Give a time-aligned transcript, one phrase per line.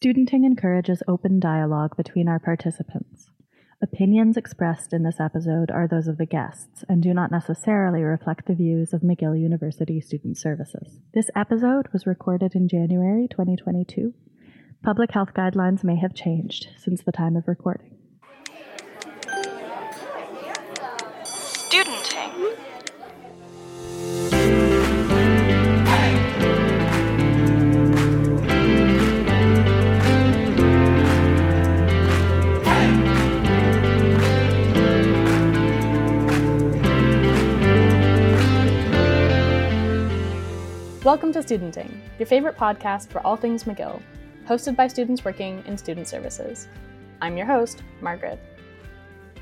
[0.00, 3.30] Studenting encourages open dialogue between our participants.
[3.82, 8.46] Opinions expressed in this episode are those of the guests and do not necessarily reflect
[8.46, 11.00] the views of McGill University Student Services.
[11.14, 14.14] This episode was recorded in January 2022.
[14.84, 17.96] Public health guidelines may have changed since the time of recording.
[21.24, 22.57] Studenting.
[41.08, 44.02] Welcome to Studenting, your favorite podcast for all things McGill,
[44.46, 46.68] hosted by students working in student services.
[47.22, 48.38] I'm your host, Margaret.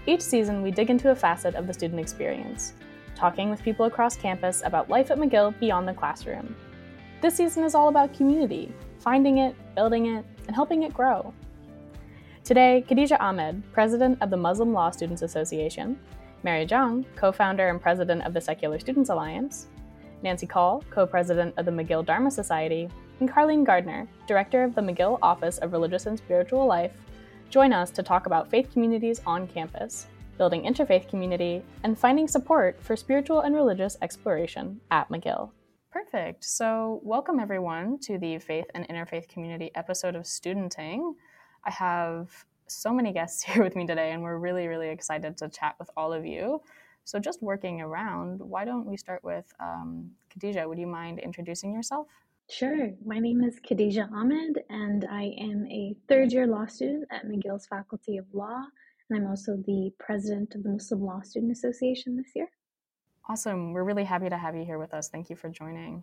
[0.07, 2.75] Each season, we dig into a facet of the student experience,
[3.17, 6.55] talking with people across campus about life at McGill beyond the classroom.
[7.21, 11.35] This season is all about community, finding it, building it, and helping it grow.
[12.45, 15.99] Today, Khadija Ahmed, president of the Muslim Law Students Association,
[16.45, 19.67] Mary Zhang, co founder and president of the Secular Students Alliance,
[20.27, 24.81] Nancy Kaul, co president of the McGill Dharma Society, and Carlene Gardner, director of the
[24.81, 26.95] McGill Office of Religious and Spiritual Life,
[27.49, 32.77] join us to talk about faith communities on campus, building interfaith community, and finding support
[32.83, 35.53] for spiritual and religious exploration at McGill.
[35.93, 36.45] Perfect.
[36.45, 41.15] So, welcome everyone to the Faith and Interfaith Community episode of Studenting.
[41.65, 45.49] I have so many guests here with me today, and we're really, really excited to
[45.49, 46.63] chat with all of you.
[47.07, 50.69] So, just working around, why don't we start with um, Khadija?
[50.69, 52.09] Would you mind introducing yourself?
[52.51, 52.91] Sure.
[53.05, 57.65] My name is Khadija Ahmed, and I am a third year law student at McGill's
[57.69, 58.61] Faculty of Law.
[59.09, 62.49] And I'm also the president of the Muslim Law Student Association this year.
[63.29, 63.73] Awesome.
[63.73, 65.09] We're really happy to have you here with us.
[65.09, 66.03] Thank you for joining.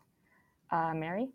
[0.72, 1.28] Uh, Mary?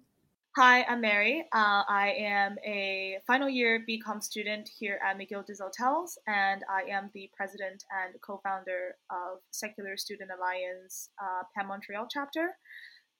[0.60, 1.44] Hi, I'm Mary.
[1.52, 7.10] Uh, I am a final year BCom student here at McGill Desautels, and I am
[7.14, 12.56] the president and co founder of Secular Student Alliance uh, Pan Montreal chapter.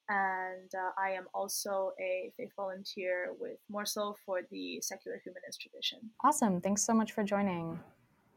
[0.09, 5.99] And uh, I am also a faith volunteer with MORSL for the Secular Humanist tradition.
[6.25, 6.59] Awesome.
[6.59, 7.79] Thanks so much for joining.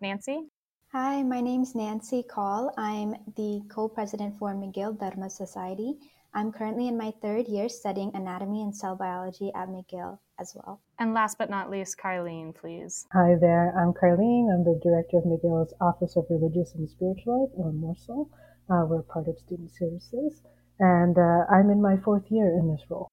[0.01, 0.43] Nancy?
[0.93, 2.73] Hi, my name's Nancy Kaul.
[2.79, 5.97] I'm the co president for McGill Dharma Society.
[6.35, 10.81] I'm currently in my third year studying anatomy and cell biology at McGill as well.
[10.99, 13.07] And last but not least, Carlene, please.
[13.13, 14.49] Hi there, I'm Carlene.
[14.51, 18.31] I'm the director of McGill's Office of Religious and Spiritual Life, or MORSL.
[18.71, 20.41] Uh, we're part of Student Services,
[20.79, 23.09] and uh, I'm in my fourth year in this role.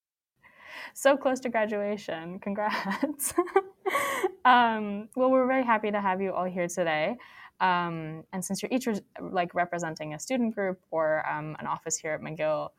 [0.93, 2.39] So close to graduation.
[2.39, 3.33] Congrats.
[4.45, 7.17] um, well, we're very happy to have you all here today.
[7.59, 11.97] Um, and since you're each re- like representing a student group or um, an office
[11.97, 12.69] here at McGill,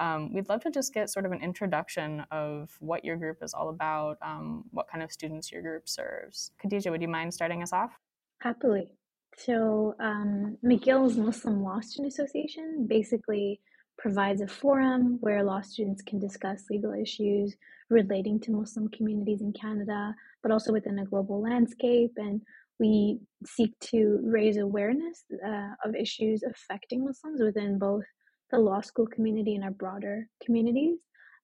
[0.00, 3.52] um, we'd love to just get sort of an introduction of what your group is
[3.52, 6.52] all about, um, what kind of students your group serves.
[6.64, 7.92] Khadija, would you mind starting us off?
[8.40, 8.88] Happily.
[9.36, 13.60] So, um, McGill's Muslim Law Student Association basically
[13.98, 17.54] provides a forum where law students can discuss legal issues
[17.90, 22.12] relating to Muslim communities in Canada, but also within a global landscape.
[22.16, 22.40] And
[22.78, 28.04] we seek to raise awareness uh, of issues affecting Muslims within both
[28.50, 30.98] the law school community and our broader communities.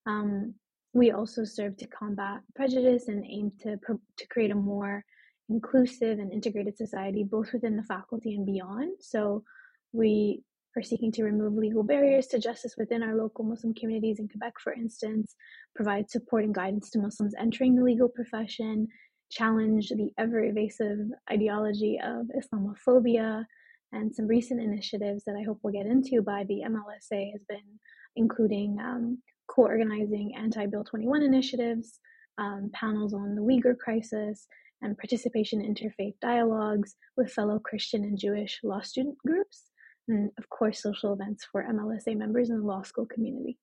[0.06, 0.54] Um,
[0.92, 3.78] we also serve to combat prejudice and aim to,
[4.18, 5.04] to create a more
[5.48, 8.96] inclusive and integrated society, both within the faculty and beyond.
[9.00, 9.44] So
[9.92, 10.42] we
[10.76, 14.54] are seeking to remove legal barriers to justice within our local Muslim communities in Quebec,
[14.62, 15.34] for instance,
[15.74, 18.88] provide support and guidance to Muslims entering the legal profession,
[19.30, 20.98] challenge the ever evasive
[21.30, 23.44] ideology of Islamophobia,
[23.92, 27.78] and some recent initiatives that I hope we'll get into by the MLSA has been
[28.16, 32.00] including um, co-organizing anti-Bill 21 initiatives,
[32.38, 34.46] um, panels on the Uyghur crisis,
[34.82, 39.70] and participation in interfaith dialogues with fellow Christian and Jewish law student groups,
[40.08, 43.58] and of course, social events for MLSA members in the law school community.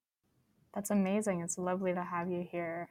[0.74, 1.42] That's amazing.
[1.42, 2.90] It's lovely to have you here.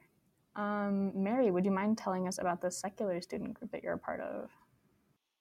[0.55, 3.99] Um, Mary, would you mind telling us about the secular student group that you're a
[3.99, 4.49] part of?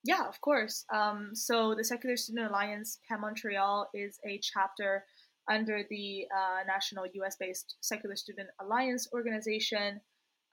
[0.04, 0.84] Yeah, of course.
[0.93, 5.04] Um, so the Secular Student Alliance Pan Montreal is a chapter
[5.50, 10.00] under the uh, national US based Secular Student Alliance organization,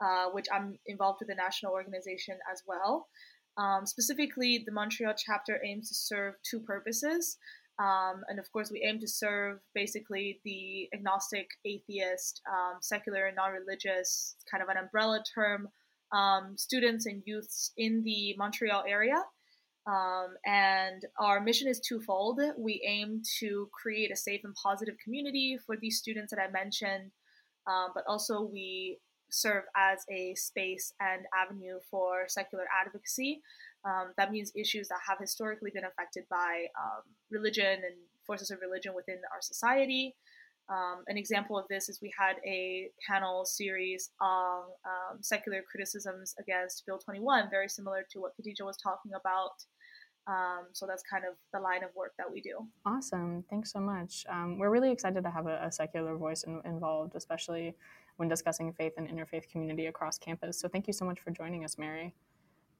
[0.01, 3.07] uh, which I'm involved with the national organization as well.
[3.57, 7.37] Um, specifically, the Montreal chapter aims to serve two purposes.
[7.79, 13.51] Um, and of course, we aim to serve basically the agnostic, atheist, um, secular, non
[13.51, 15.69] religious, kind of an umbrella term,
[16.11, 19.23] um, students and youths in the Montreal area.
[19.87, 22.39] Um, and our mission is twofold.
[22.57, 27.11] We aim to create a safe and positive community for these students that I mentioned,
[27.67, 28.99] um, but also we
[29.31, 33.41] serve as a space and avenue for secular advocacy.
[33.85, 38.59] Um, that means issues that have historically been affected by um, religion and forces of
[38.61, 40.15] religion within our society.
[40.69, 46.35] Um, an example of this is we had a panel series on um, secular criticisms
[46.39, 49.63] against Bill 21, very similar to what Khadija was talking about.
[50.27, 52.67] Um, so that's kind of the line of work that we do.
[52.85, 53.43] Awesome.
[53.49, 54.25] Thanks so much.
[54.29, 57.75] Um, we're really excited to have a, a secular voice in, involved, especially
[58.17, 60.59] when discussing faith and interfaith community across campus.
[60.59, 62.13] So thank you so much for joining us, Mary.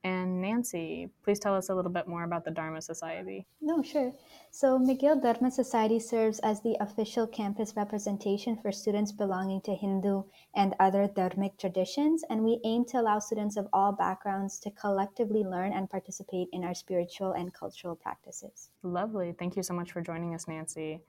[0.03, 3.45] And Nancy, please tell us a little bit more about the Dharma Society.
[3.59, 4.13] No, sure.
[4.49, 10.23] So, McGill Dharma Society serves as the official campus representation for students belonging to Hindu
[10.55, 15.43] and other dharmic traditions, and we aim to allow students of all backgrounds to collectively
[15.43, 18.69] learn and participate in our spiritual and cultural practices.
[18.83, 19.33] Lovely.
[19.37, 21.01] Thank you so much for joining us, Nancy.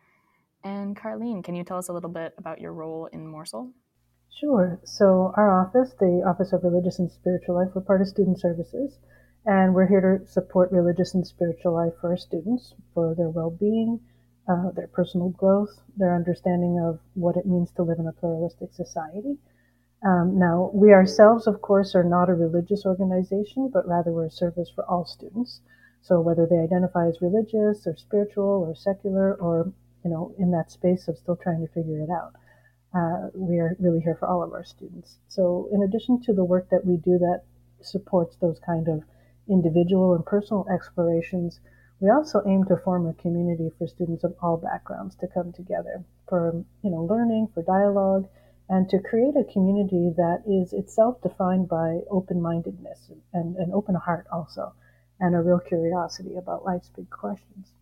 [0.65, 3.71] And Carlene, can you tell us a little bit about your role in MORSL?
[4.33, 4.81] Sure.
[4.85, 8.99] So our office, the Office of Religious and Spiritual Life, we're part of Student Services,
[9.45, 14.01] and we're here to support religious and spiritual life for our students, for their well-being,
[14.49, 18.73] uh, their personal growth, their understanding of what it means to live in a pluralistic
[18.73, 19.37] society.
[20.07, 24.31] Um, now, we ourselves, of course, are not a religious organization, but rather we're a
[24.31, 25.61] service for all students.
[26.03, 29.73] So whether they identify as religious or spiritual or secular or,
[30.05, 32.37] you know, in that space of still trying to figure it out
[32.93, 35.19] uh, we are really here for all of our students.
[35.29, 37.43] So, in addition to the work that we do that
[37.81, 39.03] supports those kind of
[39.49, 41.61] individual and personal explorations,
[42.01, 46.05] we also aim to form a community for students of all backgrounds to come together
[46.29, 48.29] for you know learning, for dialogue,
[48.69, 54.27] and to create a community that is itself defined by open-mindedness and an open heart
[54.33, 54.73] also,
[55.21, 57.73] and a real curiosity about life's big questions.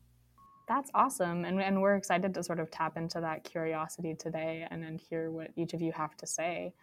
[0.69, 1.47] That's awesome.
[1.47, 5.31] And, and we're excited to sort of tap into that curiosity today and then hear
[5.31, 6.75] what each of you have to say.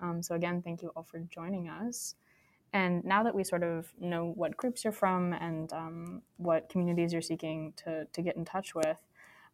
[0.00, 2.14] Um, so, again, thank you all for joining us.
[2.72, 7.12] And now that we sort of know what groups you're from and um, what communities
[7.12, 8.98] you're seeking to, to get in touch with,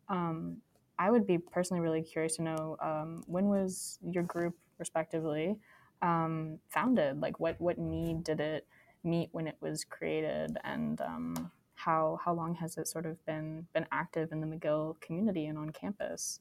[0.08, 0.58] um,
[0.99, 5.56] I would be personally really curious to know um, when was your group, respectively,
[6.02, 7.20] um, founded?
[7.20, 8.67] Like, what, what need did it
[9.02, 10.58] meet when it was created?
[10.62, 15.00] And um, how how long has it sort of been been active in the McGill
[15.00, 16.40] community and on campus?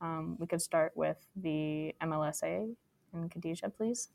[0.00, 2.74] Um, we could start with the MLSA
[3.12, 4.08] and Khadija, please.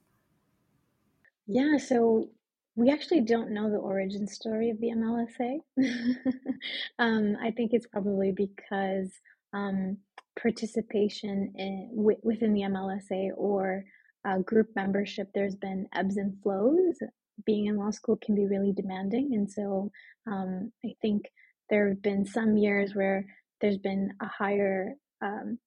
[1.47, 2.29] Yeah, so
[2.75, 5.59] we actually don't know the origin story of the MLSA.
[6.99, 9.11] um, I think it's probably because
[9.53, 9.97] um,
[10.39, 13.85] participation in, w- within the MLSA or
[14.25, 16.97] uh, group membership, there's been ebbs and flows
[17.45, 19.31] being in law school can be really demanding.
[19.33, 19.91] And so
[20.27, 21.23] um, I think
[21.69, 23.25] there have been some years where
[23.61, 25.59] there's been a higher um,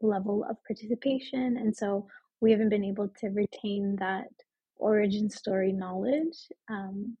[0.00, 1.56] level of participation.
[1.58, 2.06] And so
[2.40, 4.28] we haven't been able to retain that
[4.76, 6.36] origin story knowledge,
[6.70, 7.16] um,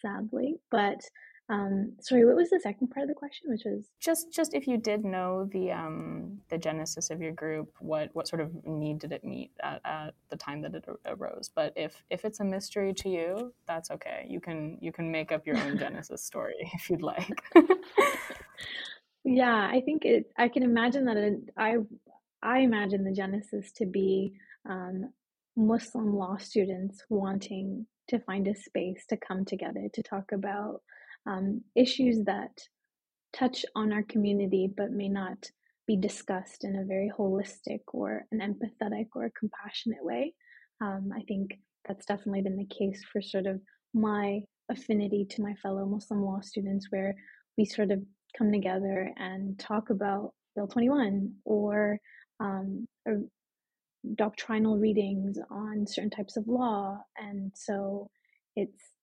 [0.00, 0.56] sadly.
[0.70, 1.00] But
[1.50, 3.50] um, sorry, what was the second part of the question?
[3.50, 7.70] Which was just just if you did know the um, the genesis of your group,
[7.80, 11.50] what what sort of need did it meet at, at the time that it arose?
[11.54, 14.26] But if if it's a mystery to you, that's okay.
[14.28, 17.42] You can you can make up your own genesis story if you'd like.
[19.24, 20.30] yeah, I think it.
[20.38, 21.18] I can imagine that.
[21.18, 21.76] It, I
[22.42, 24.32] I imagine the genesis to be
[24.66, 25.12] um,
[25.56, 30.80] Muslim law students wanting to find a space to come together to talk about
[31.26, 32.50] um, issues that
[33.32, 35.50] touch on our community but may not
[35.86, 40.34] be discussed in a very holistic or an empathetic or compassionate way.
[40.80, 43.60] Um, I think that's definitely been the case for sort of
[43.92, 44.40] my
[44.70, 47.14] affinity to my fellow Muslim law students, where
[47.58, 48.02] we sort of
[48.36, 51.98] come together and talk about Bill 21 or,
[52.40, 53.22] um, or
[54.14, 56.98] doctrinal readings on certain types of law.
[57.16, 58.10] And so
[58.56, 58.93] it's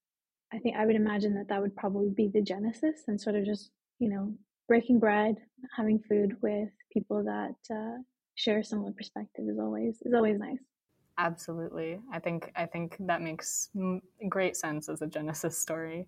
[0.53, 3.45] I think I would imagine that that would probably be the genesis and sort of
[3.45, 4.33] just, you know,
[4.67, 5.35] breaking bread,
[5.75, 7.97] having food with people that uh,
[8.35, 10.59] share a similar perspective is always is always nice.
[11.17, 13.69] Absolutely, I think I think that makes
[14.29, 16.07] great sense as a genesis story.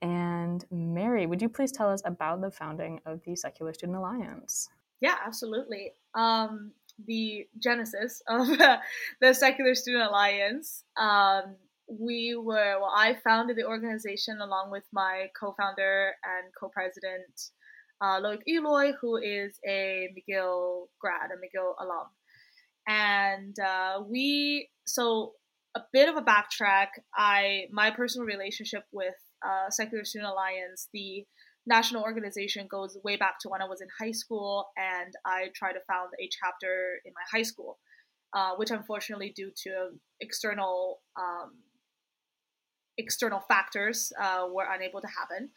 [0.00, 4.68] And Mary, would you please tell us about the founding of the Secular Student Alliance?
[5.00, 5.92] Yeah, absolutely.
[6.14, 6.72] Um,
[7.06, 8.46] the genesis of
[9.20, 11.56] the Secular Student Alliance um,
[11.88, 17.50] we were well i founded the organization along with my co-founder and co-president
[18.00, 22.06] uh, loic eloy who is a mcgill grad a mcgill alum.
[22.86, 25.32] And uh, we so
[25.74, 29.14] a bit of a backtrack i my personal relationship with
[29.46, 31.24] uh, secular student alliance the
[31.66, 35.74] national organization goes way back to when i was in high school and i tried
[35.74, 37.78] to found a chapter in my high school
[38.34, 39.90] uh, which unfortunately, due to
[40.20, 41.54] external um,
[42.98, 45.50] external factors, uh, were unable to happen.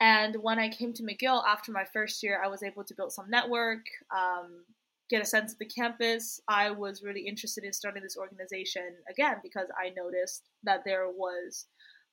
[0.00, 3.12] And when I came to McGill after my first year, I was able to build
[3.12, 4.64] some network, um,
[5.08, 6.40] get a sense of the campus.
[6.48, 11.66] I was really interested in starting this organization again because I noticed that there was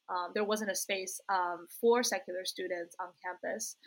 [0.10, 3.78] um, there wasn't a space um, for secular students on campus.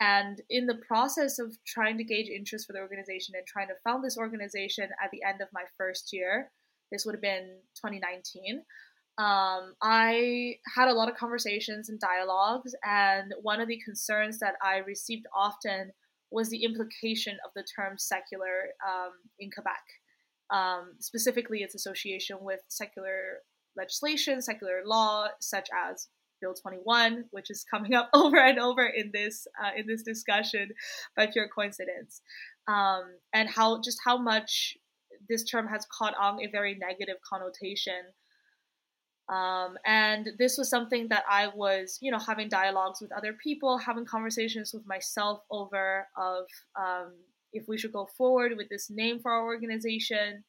[0.00, 3.74] And in the process of trying to gauge interest for the organization and trying to
[3.84, 6.50] found this organization at the end of my first year,
[6.90, 8.62] this would have been 2019.
[9.18, 14.54] Um, I had a lot of conversations and dialogues, and one of the concerns that
[14.62, 15.92] I received often
[16.30, 19.82] was the implication of the term secular um, in Quebec,
[20.50, 23.40] um, specifically its association with secular
[23.76, 26.08] legislation, secular law, such as
[26.40, 30.70] Bill 21, which is coming up over and over in this uh, in this discussion
[31.16, 32.22] by pure coincidence,
[32.68, 33.02] um,
[33.32, 34.76] and how just how much
[35.28, 38.12] this term has caught on a very negative connotation.
[39.30, 43.78] Um, and this was something that I was, you know, having dialogues with other people,
[43.78, 46.46] having conversations with myself over of
[46.76, 47.12] um,
[47.52, 50.42] if we should go forward with this name for our organization,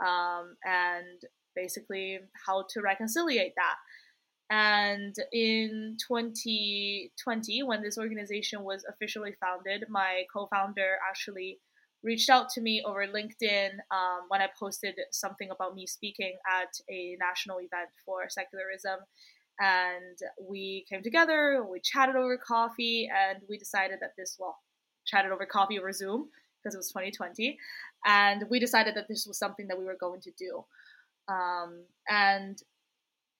[0.00, 1.20] um, and
[1.56, 3.76] basically how to reconciliate that.
[4.50, 11.58] And in 2020, when this organization was officially founded, my co founder actually
[12.02, 16.72] reached out to me over LinkedIn um, when I posted something about me speaking at
[16.90, 18.98] a national event for secularism.
[19.60, 24.56] And we came together, we chatted over coffee, and we decided that this, well,
[25.06, 26.28] chatted over coffee over Zoom
[26.62, 27.58] because it was 2020.
[28.06, 30.64] And we decided that this was something that we were going to do.
[31.28, 32.60] Um, and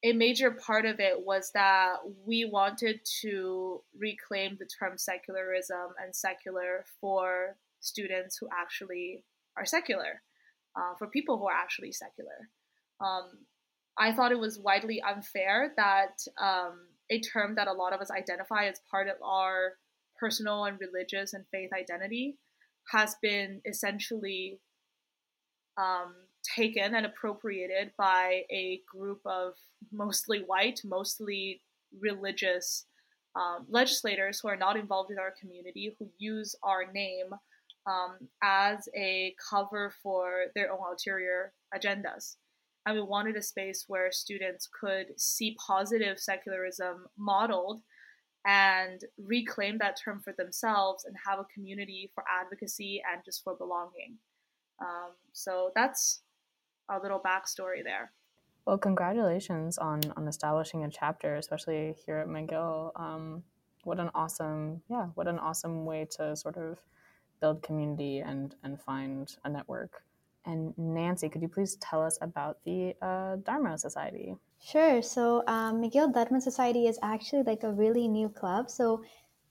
[0.04, 6.14] a major part of it was that we wanted to reclaim the term secularism and
[6.14, 9.25] secular for students who actually
[9.57, 10.23] are secular,
[10.77, 12.49] uh, for people who are actually secular.
[13.01, 13.47] Um,
[13.99, 18.11] I thought it was widely unfair that um, a term that a lot of us
[18.11, 19.75] identify as part of our
[20.19, 22.39] personal and religious and faith identity
[22.91, 24.61] has been essentially
[25.77, 26.15] um,
[26.57, 29.55] taken and appropriated by a group of
[29.93, 31.61] mostly white, mostly
[32.01, 32.87] religious
[33.35, 37.31] um, legislators who are not involved in our community, who use our name
[37.87, 42.37] um, as a cover for their own ulterior agendas.
[42.85, 47.83] And we wanted a space where students could see positive secularism modeled
[48.45, 53.55] and reclaim that term for themselves and have a community for advocacy and just for
[53.55, 54.19] belonging.
[54.81, 56.23] Um, so that's
[56.91, 58.11] a little backstory there.
[58.67, 62.93] Well, congratulations on on establishing a chapter, especially here at McGill.
[62.97, 63.43] Um,
[63.85, 66.79] what an awesome, yeah, what an awesome way to sort of
[67.42, 69.92] build community and and find a network.
[70.46, 74.34] And Nancy, could you please tell us about the uh, Dharma Society?
[74.58, 75.02] Sure.
[75.02, 78.70] So um, McGill Dharma Society is actually like a really new club.
[78.70, 79.04] So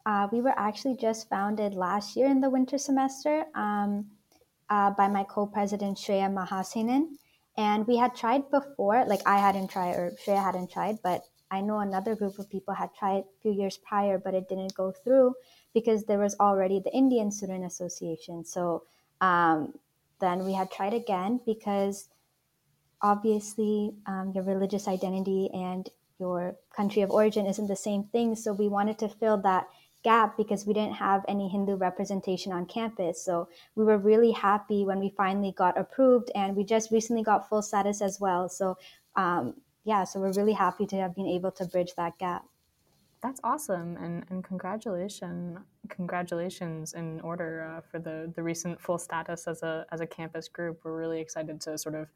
[0.05, 4.05] uh, we were actually just founded last year in the winter semester um,
[4.69, 7.03] uh, by my co-president Shreya Mahasenan.
[7.57, 11.21] And we had tried before, like I hadn't tried or Shreya hadn't tried, but
[11.51, 14.73] I know another group of people had tried a few years prior, but it didn't
[14.73, 15.35] go through
[15.73, 18.45] because there was already the Indian Student Association.
[18.45, 18.83] So
[19.19, 19.73] um,
[20.21, 22.07] then we had tried again because
[23.01, 25.89] obviously um, your religious identity and
[26.19, 28.35] your country of origin isn't the same thing.
[28.35, 29.67] So we wanted to fill that
[30.03, 33.23] gap because we didn't have any Hindu representation on campus.
[33.23, 37.49] So we were really happy when we finally got approved, and we just recently got
[37.49, 38.49] full status as well.
[38.49, 38.77] So
[39.15, 42.45] um, yeah, so we're really happy to have been able to bridge that gap.
[43.21, 45.59] That's awesome, and and congratulations,
[45.89, 50.47] congratulations in order uh, for the the recent full status as a as a campus
[50.47, 50.81] group.
[50.83, 52.07] We're really excited to sort of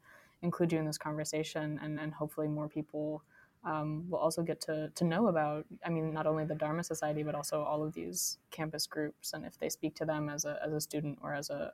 [0.42, 3.22] include you in this conversation, and and hopefully more people
[3.66, 7.24] um, will also get to, to know about, I mean, not only the Dharma Society,
[7.24, 9.32] but also all of these campus groups.
[9.32, 11.72] And if they speak to them as a, as a student or as a,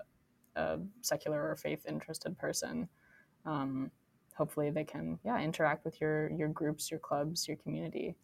[0.57, 2.89] a secular or faith interested person,
[3.45, 3.91] um,
[4.43, 8.17] hopefully they can, yeah, interact with your, your groups, your clubs, your community.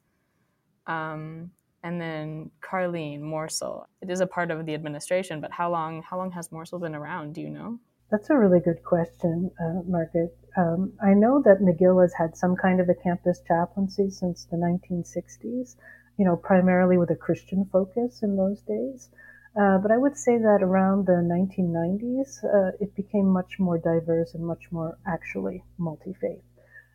[0.89, 1.53] Um,
[1.85, 6.19] and then Carlene MORSL, it is a part of the administration, but how long, how
[6.19, 7.35] long has MORSL been around?
[7.37, 7.79] Do you know?
[8.11, 10.37] That's a really good question, uh, Margaret.
[10.57, 14.57] Um, I know that McGill has had some kind of a campus chaplaincy since the
[14.57, 15.77] 1960s,
[16.19, 19.11] you know, primarily with a Christian focus in those days.
[19.57, 24.35] Uh, but I would say that around the 1990s, uh, it became much more diverse
[24.35, 26.43] and much more actually multi faith.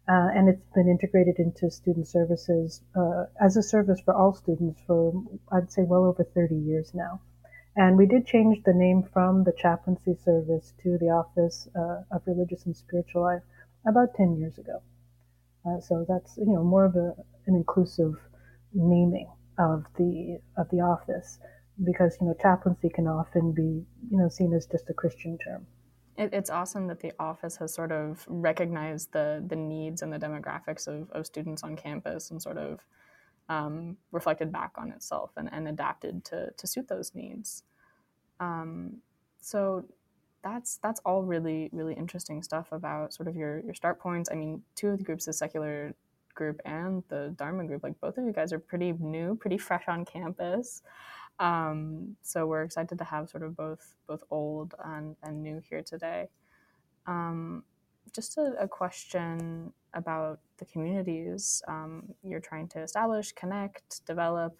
[0.07, 4.81] Uh, and it's been integrated into student services uh, as a service for all students
[4.85, 5.13] for,
[5.51, 7.21] I'd say, well over 30 years now.
[7.75, 12.21] And we did change the name from the chaplaincy service to the Office uh, of
[12.27, 13.43] Religious and Spiritual Life
[13.87, 14.81] about 10 years ago.
[15.79, 17.15] So that's you know more of a,
[17.47, 18.15] an inclusive
[18.73, 21.39] naming of the of the office
[21.83, 25.65] because you know chaplaincy can often be you know seen as just a Christian term.
[26.15, 30.19] It, it's awesome that the office has sort of recognized the the needs and the
[30.19, 32.79] demographics of, of students on campus and sort of
[33.49, 37.63] um, reflected back on itself and, and adapted to, to suit those needs.
[38.39, 38.97] Um,
[39.41, 39.85] so
[40.43, 44.29] that's that's all really really interesting stuff about sort of your your start points.
[44.31, 45.95] I mean, two of the groups, the secular
[46.35, 49.83] group and the Dharma group, like both of you guys are pretty new, pretty fresh
[49.87, 50.81] on campus.
[51.39, 55.81] Um, so we're excited to have sort of both both old and, and new here
[55.81, 56.29] today.
[57.07, 57.63] Um,
[58.13, 64.57] just a, a, question about the communities um, you're trying to establish, connect, develop.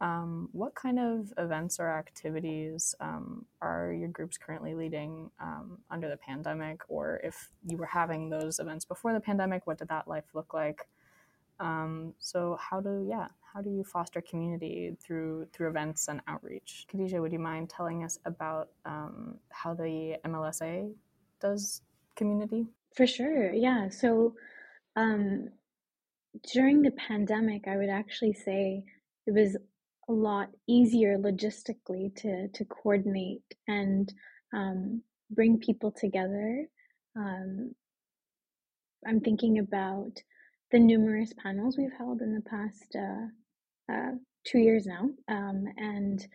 [0.00, 6.08] Um, what kind of events or activities um, are your groups currently leading um, under
[6.08, 6.80] the pandemic?
[6.88, 10.54] Or if you were having those events before the pandemic, what did that life look
[10.54, 10.88] like?
[12.18, 16.86] So how do yeah how do you foster community through through events and outreach?
[16.92, 20.92] Khadija, would you mind telling us about um, how the MLSA
[21.40, 21.82] does
[22.16, 22.66] community?
[22.94, 23.88] For sure, yeah.
[23.88, 24.34] So
[24.96, 25.48] um,
[26.52, 28.84] during the pandemic, I would actually say
[29.26, 29.56] it was
[30.08, 34.12] a lot easier logistically to to coordinate and
[34.52, 36.66] um, bring people together.
[37.16, 37.74] Um,
[39.06, 40.12] I'm thinking about
[40.70, 43.26] the numerous panels we've held in the past uh,
[43.90, 44.12] uh,
[44.46, 46.26] two years now, um, and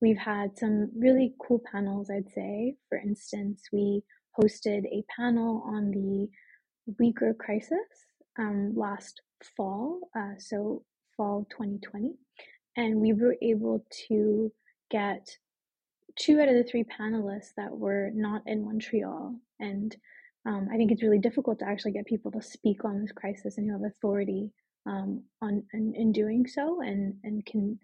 [0.00, 2.10] we've had some really cool panels.
[2.10, 4.02] I'd say, for instance, we
[4.40, 6.28] hosted a panel on the
[7.00, 7.78] Uyghur crisis
[8.38, 9.22] um, last
[9.56, 10.84] fall, uh, so
[11.16, 12.14] fall 2020
[12.76, 14.52] and we were able to
[14.90, 15.28] get
[16.18, 19.34] two out of the three panelists that were not in Montreal.
[19.58, 19.94] And
[20.46, 23.58] um, I think it's really difficult to actually get people to speak on this crisis
[23.58, 24.50] and who have authority
[24.86, 27.78] um, on in, in, doing so, and and can,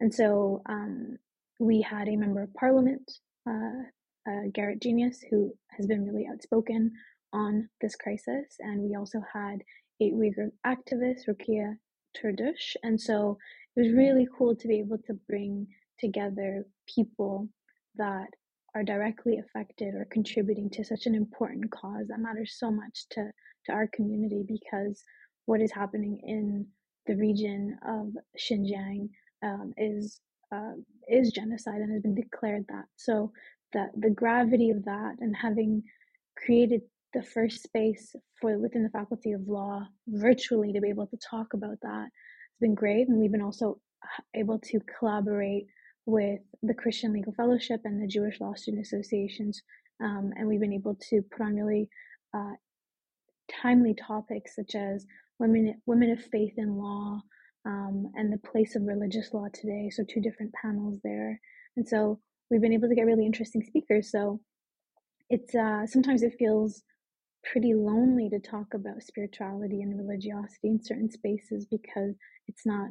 [0.00, 1.16] and so um,
[1.58, 3.10] we had a member of parliament,
[3.48, 3.82] uh,
[4.28, 6.92] uh, Garnett Genuis, who has been really outspoken
[7.32, 9.62] on this crisis, and we also had
[10.00, 11.76] a Uyghur activist, Rukiye
[12.16, 13.38] Turdush, and so
[13.76, 15.66] it was really cool to be able to bring
[15.98, 17.48] together people
[17.96, 18.28] that
[18.74, 23.30] are directly affected or contributing to such an important cause that matters so much to,
[23.66, 25.02] to our community because
[25.50, 26.64] what is happening in
[27.08, 28.06] the region of
[28.38, 29.08] Xinjiang
[29.42, 30.20] um, is
[30.54, 30.74] uh,
[31.08, 32.84] is genocide and has been declared that.
[32.94, 33.32] So
[33.72, 35.82] that the gravity of that and having
[36.36, 36.82] created
[37.14, 41.48] the first space for within the faculty of law virtually to be able to talk
[41.52, 43.08] about that has been great.
[43.08, 43.80] And we've been also
[44.34, 45.66] able to collaborate
[46.06, 49.60] with the Christian Legal Fellowship and the Jewish Law Student Associations.
[50.00, 51.88] Um, and we've been able to put on really
[52.32, 52.54] uh,
[53.50, 55.06] timely topics such as
[55.40, 57.20] women, women of faith in law
[57.66, 59.90] um, and the place of religious law today.
[59.90, 61.40] So, two different panels there.
[61.76, 64.12] And so, we've been able to get really interesting speakers.
[64.12, 64.40] So,
[65.28, 66.82] it's uh, sometimes it feels
[67.42, 72.14] pretty lonely to talk about spirituality and religiosity in certain spaces because
[72.46, 72.90] it's not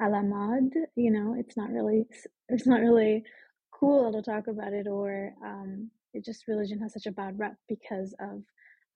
[0.00, 2.04] a la mode, you know, it's not really,
[2.48, 3.22] it's not really
[3.72, 7.56] cool to talk about it or um, it just religion has such a bad rep
[7.68, 8.42] because of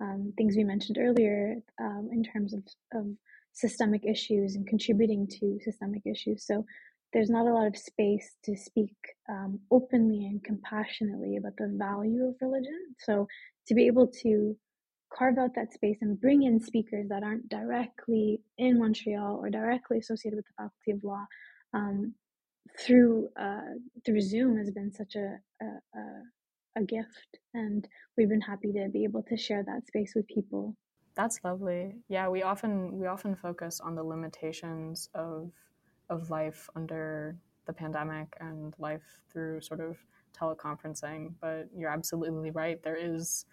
[0.00, 2.62] um, things we mentioned earlier um, in terms of,
[2.94, 3.06] of
[3.52, 6.46] systemic issues and contributing to systemic issues.
[6.46, 6.64] So
[7.12, 8.96] there's not a lot of space to speak
[9.28, 12.78] um, openly and compassionately about the value of religion.
[12.98, 13.28] So
[13.68, 14.56] to be able to
[15.16, 19.98] carve out that space and bring in speakers that aren't directly in Montreal or directly
[19.98, 21.24] associated with the Faculty of Law
[21.72, 22.14] um,
[22.80, 26.22] through uh, through Zoom has been such a, a, a
[26.76, 30.76] a gift, and we've been happy to be able to share that space with people.
[31.14, 31.96] That's lovely.
[32.08, 35.52] Yeah, we often we often focus on the limitations of
[36.10, 39.96] of life under the pandemic and life through sort of
[40.38, 42.82] teleconferencing, but you're absolutely right.
[42.82, 43.46] There is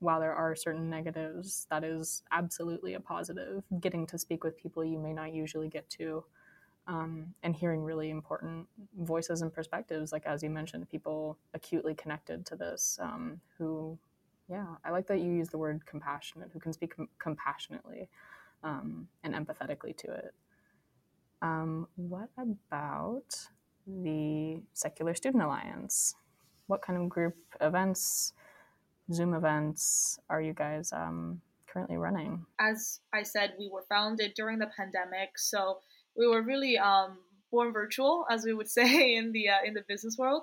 [0.00, 3.64] while there are certain negatives, that is absolutely a positive.
[3.80, 6.24] Getting to speak with people you may not usually get to,
[6.88, 8.66] um, and hearing really important
[8.98, 13.98] voices and perspectives, like as you mentioned, people acutely connected to this, um, who,
[14.48, 18.08] yeah, I like that you use the word compassionate, who can speak com- compassionately
[18.64, 20.34] um, and empathetically to it.
[21.42, 23.48] Um, what about
[23.86, 26.14] the Secular Student Alliance?
[26.66, 28.32] What kind of group events?
[29.12, 32.44] Zoom events are you guys um, currently running?
[32.60, 35.78] As I said, we were founded during the pandemic, so
[36.18, 37.18] we were really um,
[37.50, 40.42] born virtual, as we would say in the uh, in the business world.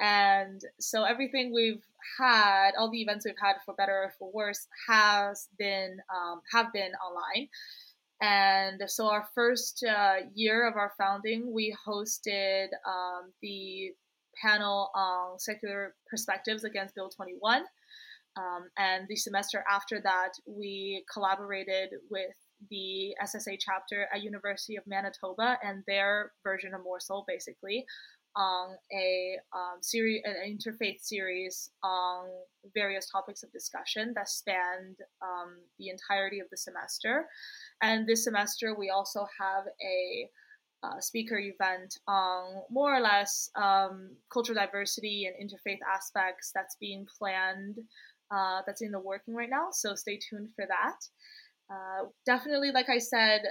[0.00, 1.82] And so everything we've
[2.20, 6.72] had, all the events we've had, for better or for worse, has been um, have
[6.72, 7.48] been online.
[8.20, 13.92] And so our first uh, year of our founding, we hosted um, the
[14.42, 17.62] panel on secular perspectives against Bill 21.
[18.36, 22.34] Um, and the semester after that, we collaborated with
[22.70, 27.84] the SSA chapter at University of Manitoba and their version of MORSL, basically,
[28.36, 32.26] on a um, series, an interfaith series on
[32.74, 37.26] various topics of discussion that spanned um, the entirety of the semester.
[37.82, 40.28] And this semester, we also have a
[40.82, 47.06] uh, speaker event on more or less um, cultural diversity and interfaith aspects that's being
[47.18, 47.78] planned,
[48.30, 49.68] uh, that's in the working right now.
[49.72, 50.98] So stay tuned for that.
[51.70, 53.42] Uh, definitely, like I said,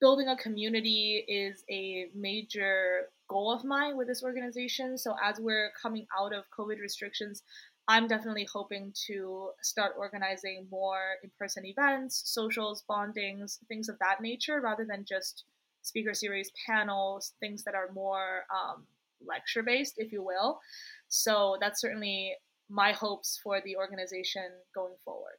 [0.00, 4.98] building a community is a major goal of mine with this organization.
[4.98, 7.42] So as we're coming out of COVID restrictions,
[7.88, 14.20] I'm definitely hoping to start organizing more in person events, socials, bondings, things of that
[14.20, 15.44] nature, rather than just
[15.82, 18.84] speaker series, panels, things that are more um,
[19.24, 20.60] lecture based, if you will.
[21.08, 22.34] So that's certainly
[22.68, 25.38] my hopes for the organization going forward.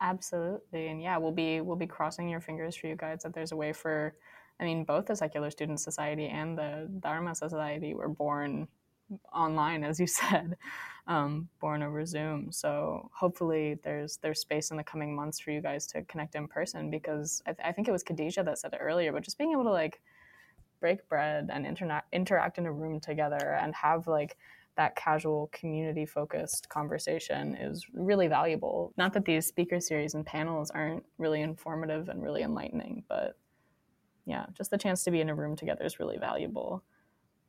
[0.00, 3.52] Absolutely, and yeah, we'll be we'll be crossing your fingers for you guys that there's
[3.52, 4.14] a way for,
[4.58, 8.66] I mean, both the Secular Student Society and the Dharma Society were born
[9.34, 10.56] online, as you said,
[11.06, 12.50] um, born over Zoom.
[12.50, 16.48] So hopefully, there's there's space in the coming months for you guys to connect in
[16.48, 19.36] person because I, th- I think it was Khadija that said it earlier, but just
[19.38, 20.00] being able to like
[20.80, 24.36] break bread and interna- interact in a room together and have like
[24.76, 28.92] that casual community focused conversation is really valuable.
[28.96, 33.36] Not that these speaker series and panels aren't really informative and really enlightening, but
[34.26, 36.84] yeah, just the chance to be in a room together is really valuable.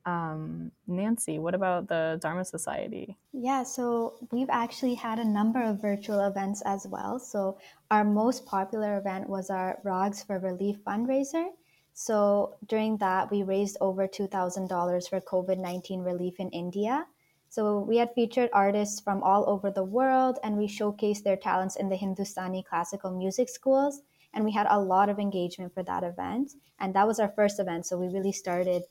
[0.04, 3.16] Um, Nancy, what about the Dharma Society?
[3.32, 7.18] Yeah, so we've actually had a number of virtual events as well.
[7.20, 7.58] So
[7.90, 11.46] our most popular event was our Ragas for Relief fundraiser.
[11.94, 17.06] So during that, we raised over $2,000 for COVID 19 relief in India.
[17.52, 21.76] So we had featured artists from all over the world and we showcased their talents
[21.76, 24.00] in the Hindustani classical music schools.
[24.32, 26.52] And we had a lot of engagement for that event.
[26.80, 27.84] And that was our first event.
[27.84, 28.84] So we really started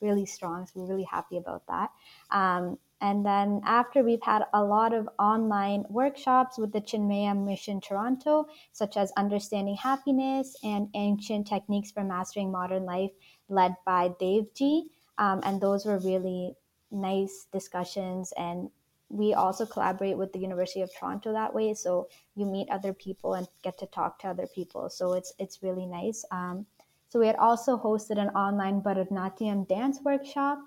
[0.00, 0.64] really strong.
[0.64, 1.90] So we're really happy about that.
[2.30, 7.80] Um, and then after we've had a lot of online workshops with the Chinmaya Mission
[7.80, 13.10] Toronto, such as Understanding Happiness and Ancient Techniques for Mastering Modern Life,
[13.48, 14.82] led by Devji.
[15.18, 16.54] Um, and those were really
[16.94, 18.70] nice discussions and
[19.08, 21.74] we also collaborate with the University of Toronto that way.
[21.74, 24.88] So you meet other people and get to talk to other people.
[24.90, 26.24] So it's it's really nice.
[26.30, 26.66] Um,
[27.08, 30.58] so we had also hosted an online Bharatanatyam dance workshop.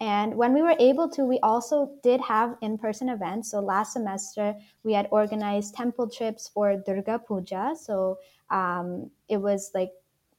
[0.00, 3.52] And when we were able to, we also did have in-person events.
[3.52, 7.76] So last semester we had organized temple trips for Durga Puja.
[7.80, 8.18] So
[8.50, 9.92] um, it was like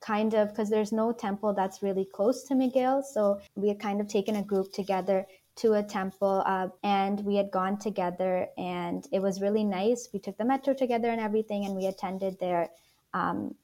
[0.05, 3.03] kind of because there's no temple that's really close to McGill.
[3.03, 7.35] So we had kind of taken a group together to a temple uh, and we
[7.35, 10.09] had gone together and it was really nice.
[10.13, 12.69] We took the metro together and everything and we attended their
[13.13, 13.55] um,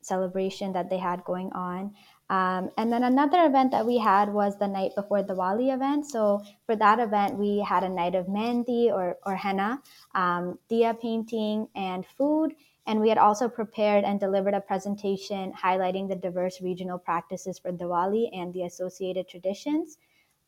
[0.00, 1.94] celebration that they had going on.
[2.30, 6.06] Um, and then another event that we had was the night before Diwali event.
[6.06, 9.82] So for that event, we had a night of mehndi or, or henna,
[10.14, 12.54] um, diya painting, and food.
[12.88, 17.70] And we had also prepared and delivered a presentation highlighting the diverse regional practices for
[17.70, 19.98] Diwali and the associated traditions.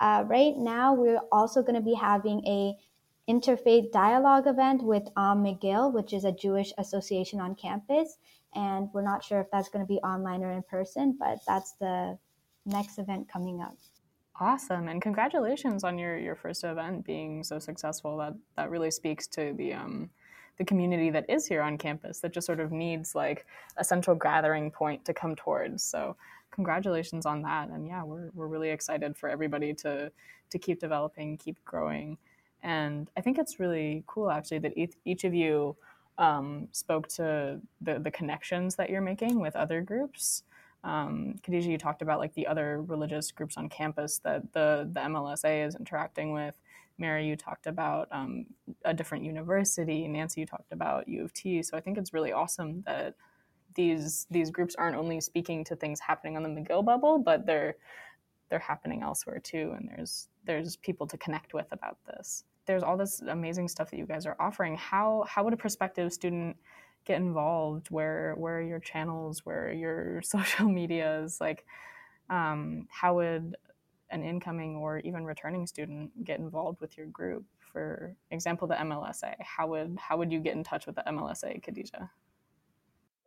[0.00, 2.74] Uh, right now, we're also going to be having a
[3.29, 8.16] interfaith dialogue event with Am McGill, which is a Jewish association on campus.
[8.55, 11.72] And we're not sure if that's going to be online or in person, but that's
[11.72, 12.18] the
[12.64, 13.76] next event coming up.
[14.40, 18.16] Awesome, and congratulations on your, your first event being so successful.
[18.16, 20.09] That that really speaks to the um,
[20.61, 23.46] the community that is here on campus that just sort of needs like
[23.79, 25.83] a central gathering point to come towards.
[25.83, 26.14] So
[26.51, 27.70] congratulations on that.
[27.70, 30.12] And yeah, we're, we're really excited for everybody to,
[30.51, 32.18] to keep developing, keep growing.
[32.62, 35.77] And I think it's really cool actually that each, each of you
[36.18, 40.42] um, spoke to the, the connections that you're making with other groups.
[40.85, 45.01] Um, Khadija, you talked about like the other religious groups on campus that the, the
[45.01, 46.61] MLSA is interacting with.
[47.01, 48.47] Mary, you talked about um,
[48.85, 50.07] a different university.
[50.07, 51.63] Nancy, you talked about U of T.
[51.63, 53.15] So I think it's really awesome that
[53.75, 57.77] these these groups aren't only speaking to things happening on the McGill bubble, but they're
[58.49, 59.75] they're happening elsewhere too.
[59.77, 62.45] And there's there's people to connect with about this.
[62.67, 64.77] There's all this amazing stuff that you guys are offering.
[64.77, 66.57] How how would a prospective student
[67.05, 67.91] get involved?
[67.91, 69.47] Where where are your channels?
[69.47, 71.41] Where are your social medias?
[71.41, 71.65] Like
[72.29, 73.57] um, how would
[74.11, 77.44] an incoming or even returning student get involved with your group?
[77.73, 79.35] For example, the MLSA.
[79.40, 82.09] How would how would you get in touch with the MLSA, Khadija?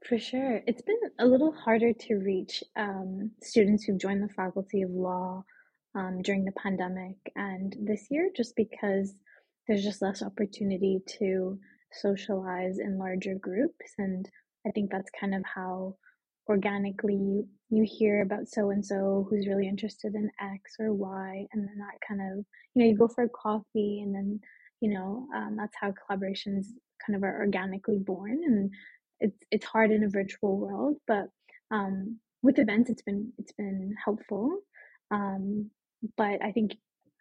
[0.08, 0.62] For sure.
[0.68, 5.46] It's been a little harder to reach um, students who've joined the Faculty of Law
[5.96, 9.14] um, during the pandemic and this year, just because
[9.68, 11.58] there's just less opportunity to
[11.92, 13.94] socialize in larger groups.
[13.98, 14.30] And
[14.68, 15.96] I think that's kind of how
[16.48, 21.46] organically you, you hear about so and so who's really interested in X or Y.
[21.52, 24.40] And then that kind of, you know, you go for a coffee and then,
[24.82, 26.68] you know, um, that's how collaborations
[27.06, 28.42] kind of are organically born.
[28.44, 28.72] And
[29.20, 31.28] it's, it's hard in a virtual world, but
[31.72, 34.60] um, with events, it's been, it's been helpful.
[35.12, 35.70] Um,
[36.18, 36.74] but I think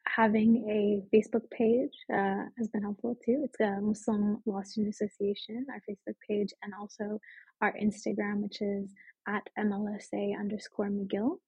[0.06, 3.42] having a Facebook page uh, has been helpful too.
[3.44, 7.18] It's a Muslim Law Student Association, our Facebook page, and also
[7.60, 8.90] our Instagram, which is
[9.28, 11.38] at MLSA underscore McGill.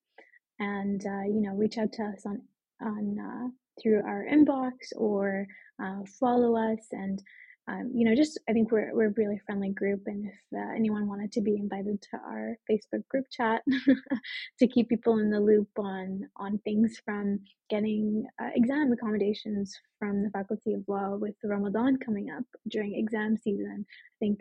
[0.61, 2.43] And, uh, you know, reach out to us on,
[2.81, 3.49] on uh,
[3.83, 5.47] through our inbox or
[5.83, 7.21] uh, follow us and
[7.67, 10.75] um, you know, just I think we're we're a really friendly group, and if uh,
[10.77, 13.63] anyone wanted to be invited to our Facebook group chat
[14.59, 20.23] to keep people in the loop on on things from getting uh, exam accommodations from
[20.23, 24.41] the Faculty of Law with Ramadan coming up during exam season, I think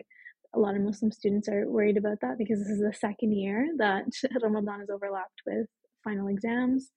[0.54, 3.70] a lot of Muslim students are worried about that because this is the second year
[3.78, 4.04] that
[4.42, 5.66] Ramadan is overlapped with
[6.04, 6.90] final exams,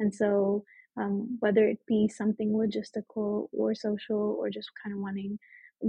[0.00, 0.64] and so
[0.96, 5.38] um, whether it be something logistical or social or just kind of wanting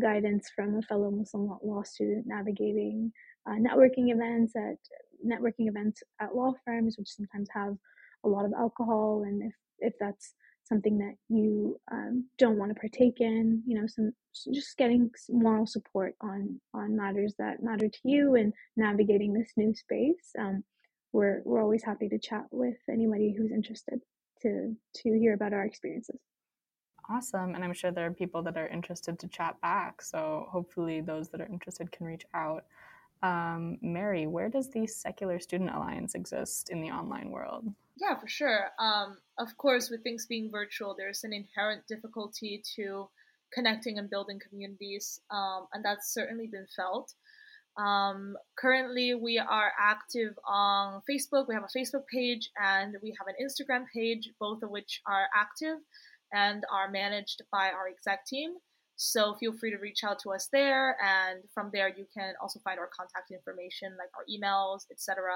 [0.02, 3.12] guidance from a fellow Muslim law student navigating
[3.48, 4.78] uh, networking events at
[5.26, 7.76] networking events at law firms, which sometimes have
[8.24, 12.80] a lot of alcohol, and if if that's something that you um, don't want to
[12.80, 14.12] partake in, you know, some
[14.52, 19.74] just getting moral support on on matters that matter to you and navigating this new
[19.74, 20.32] space.
[20.38, 20.64] Um,
[21.14, 24.00] we're we're always happy to chat with anybody who's interested
[24.42, 26.20] to to hear about our experiences.
[27.10, 27.54] Awesome.
[27.54, 30.02] And I'm sure there are people that are interested to chat back.
[30.02, 32.66] So hopefully, those that are interested can reach out.
[33.22, 37.66] Um, Mary, where does the Secular Student Alliance exist in the online world?
[37.96, 38.68] Yeah, for sure.
[38.80, 43.08] Um, of course, with things being virtual, there's an inherent difficulty to
[43.54, 47.14] connecting and building communities, um, and that's certainly been felt.
[47.78, 51.48] Um, currently, we are active on Facebook.
[51.48, 55.26] We have a Facebook page and we have an Instagram page, both of which are
[55.36, 55.80] active
[56.34, 58.56] and are managed by our exec team.
[58.98, 62.60] So feel free to reach out to us there, and from there you can also
[62.64, 65.34] find our contact information, like our emails, etc.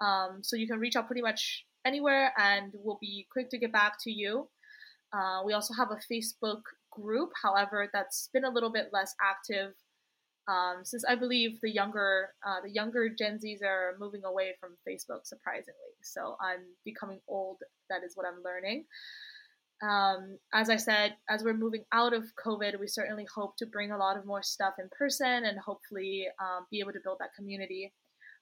[0.00, 3.72] Um, so you can reach out pretty much anywhere, and we'll be quick to get
[3.72, 4.48] back to you.
[5.12, 9.74] Uh, we also have a Facebook group, however, that's been a little bit less active
[10.48, 14.70] um, since I believe the younger uh, the younger Gen Zs are moving away from
[14.88, 15.94] Facebook, surprisingly.
[16.02, 17.58] So I'm becoming old.
[17.90, 18.84] That is what I'm learning.
[19.82, 23.90] Um, as I said, as we're moving out of COVID, we certainly hope to bring
[23.90, 27.34] a lot of more stuff in person and hopefully um, be able to build that
[27.36, 27.92] community.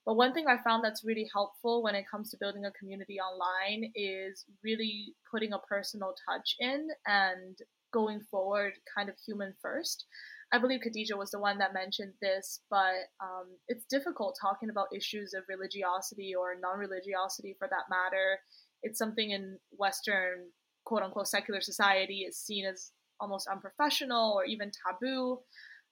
[0.05, 3.19] But one thing I found that's really helpful when it comes to building a community
[3.19, 7.57] online is really putting a personal touch in and
[7.93, 10.05] going forward kind of human first.
[10.53, 14.87] I believe Khadija was the one that mentioned this, but um, it's difficult talking about
[14.95, 18.39] issues of religiosity or non religiosity for that matter.
[18.83, 20.49] It's something in Western
[20.91, 25.39] quote unquote secular society is seen as almost unprofessional or even taboo.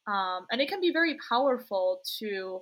[0.07, 2.59] Um, and it can be very powerful to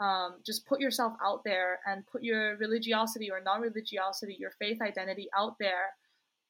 [0.00, 4.78] um, just put yourself out there and put your religiosity or non religiosity, your faith
[4.82, 5.94] identity out there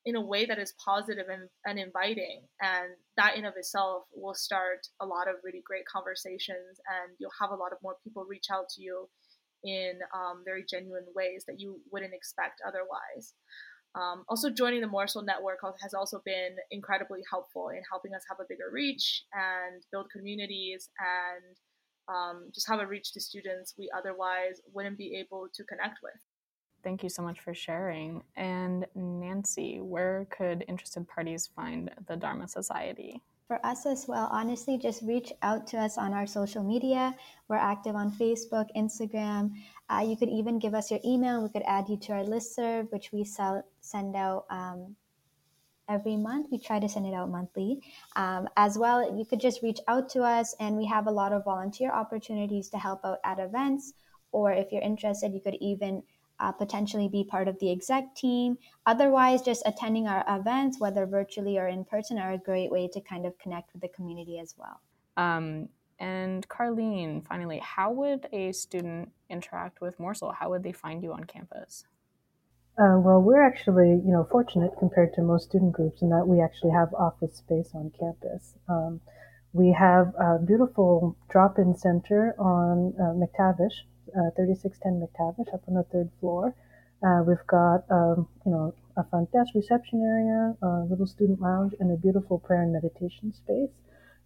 [0.07, 2.41] in a way that is positive and, and inviting.
[2.63, 2.89] And
[3.19, 7.51] that in of itself will start a lot of really great conversations, and you'll have
[7.51, 9.09] a lot of more people reach out to you
[9.63, 13.35] in um, very genuine ways that you wouldn't expect otherwise.
[13.95, 18.39] Um, also, joining the MORSL Network has also been incredibly helpful in helping us have
[18.41, 21.57] a bigger reach and build communities and
[22.09, 26.21] um, just have a reach to students we otherwise wouldn't be able to connect with.
[26.85, 28.23] Thank you so much for sharing.
[28.37, 33.21] And Nancy, where could interested parties find the Dharma Society?
[33.49, 37.17] For us as well, honestly, just reach out to us on our social media.
[37.49, 39.53] We're active on Facebook, Instagram.
[39.91, 41.43] Uh, you could even give us your email.
[41.43, 44.97] We could add you to our list serve, which we sell, send out um,
[45.89, 46.49] every month.
[46.51, 47.81] We try to send it out monthly.
[48.17, 51.33] Um, as well, you could just reach out to us, and we have a lot
[51.33, 53.95] of volunteer opportunities to help out at events.
[54.31, 56.03] Or if you're interested, you could even
[56.41, 58.59] uh, potentially be part of the exec team.
[58.87, 63.01] Otherwise, just attending our events, whether virtually or in person, are a great way to
[63.01, 64.81] kind of connect with the community as well.
[65.17, 65.69] Um,
[65.99, 70.35] and Carlene, finally, how would a student interact with MORSL?
[70.35, 71.85] How would they find you on campus?
[72.79, 76.41] Uh, well, we're actually, you know, fortunate compared to most student groups in that we
[76.41, 78.55] actually have office space on campus.
[78.69, 79.01] Um,
[79.53, 83.83] we have a beautiful drop-in center on uh, McTavish,
[84.15, 86.55] uh, 3610 McTavish, up on the third floor.
[87.03, 91.75] Uh, we've got, um, you know, a front desk reception area, a little student lounge,
[91.81, 93.71] and a beautiful prayer and meditation space.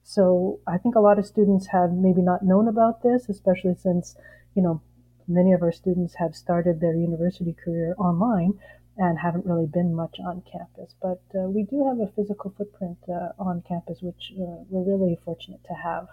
[0.03, 4.17] So I think a lot of students have maybe not known about this, especially since,
[4.55, 4.81] you know,
[5.29, 8.59] many of our students have started their university career online
[8.99, 10.95] and haven't really been much on campus.
[11.01, 15.19] But uh, we do have a physical footprint uh, on campus, which uh, we're really
[15.25, 16.09] fortunate to have.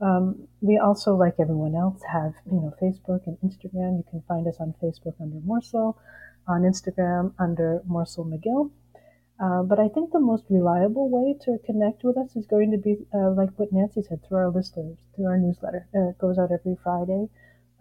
[0.00, 3.98] Um, we also, like everyone else, have you know Facebook and Instagram.
[3.98, 5.94] You can find us on Facebook under MORSL,
[6.48, 8.70] on Instagram under MORSL McGill.
[9.38, 12.78] Uh, but I think the most reliable way to connect with us is going to
[12.78, 15.86] be uh, like what Nancy said through our listers, through our newsletter.
[15.94, 17.28] Uh, it goes out every Friday.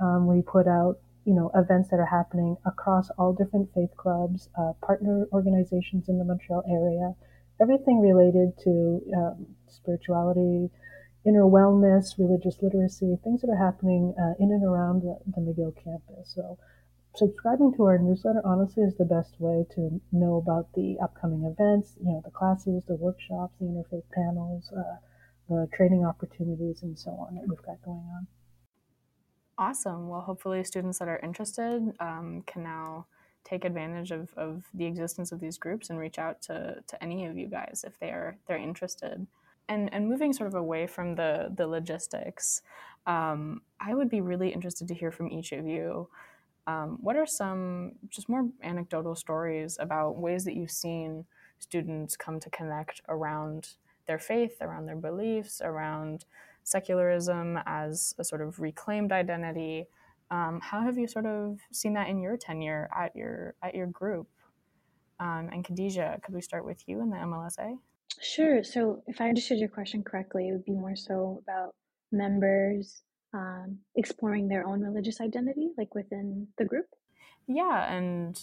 [0.02, 4.50] Um, we put out, you know, events that are happening across all different faith clubs,
[4.60, 7.15] uh, partner organizations in the Montreal area,
[7.62, 10.70] everything related to um, spirituality,
[11.26, 16.34] inner wellness, religious literacy, things that are happening in and around the, the McGill campus.
[16.36, 16.60] So
[17.15, 21.95] subscribing to our newsletter honestly is the best way to know about the upcoming events,
[21.99, 24.95] you know, the classes, the workshops, the interfaith panels, uh,
[25.49, 28.28] the training opportunities, and so on that we've got going on.
[29.58, 30.10] Awesome.
[30.10, 33.08] Well, hopefully, students that are interested um, can now
[33.45, 37.25] take advantage of, of the existence of these groups and reach out to, to any
[37.25, 39.25] of you guys if they're they're interested.
[39.69, 42.62] And and moving sort of away from the the logistics,
[43.08, 46.10] um, I would be really interested to hear from each of you.
[46.67, 51.25] Um, what are some just more anecdotal stories about ways that you've seen
[51.60, 53.69] students come to connect around
[54.08, 56.25] their faith, around their beliefs, around
[56.63, 59.88] secularism as a sort of reclaimed identity.
[60.32, 63.88] Um, how have you sort of seen that in your tenure at your at your
[63.88, 64.28] group?
[65.19, 67.78] Um, and Khadija, could we start with you in the MLSA?
[68.21, 68.63] Sure.
[68.63, 71.75] So, if I understood your question correctly, it would be more so about
[72.12, 73.04] members
[73.36, 76.88] um, exploring their own religious identity, like within the group.
[77.48, 78.39] Yeah, and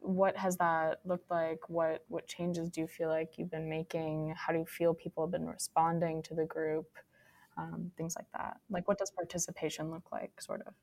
[0.00, 1.68] what has that looked like?
[1.68, 4.34] What what changes do you feel like you've been making?
[4.36, 6.86] How do you feel people have been responding to the group?
[7.56, 8.58] um, things like that.
[8.70, 10.74] Like, what does participation look like, sort of?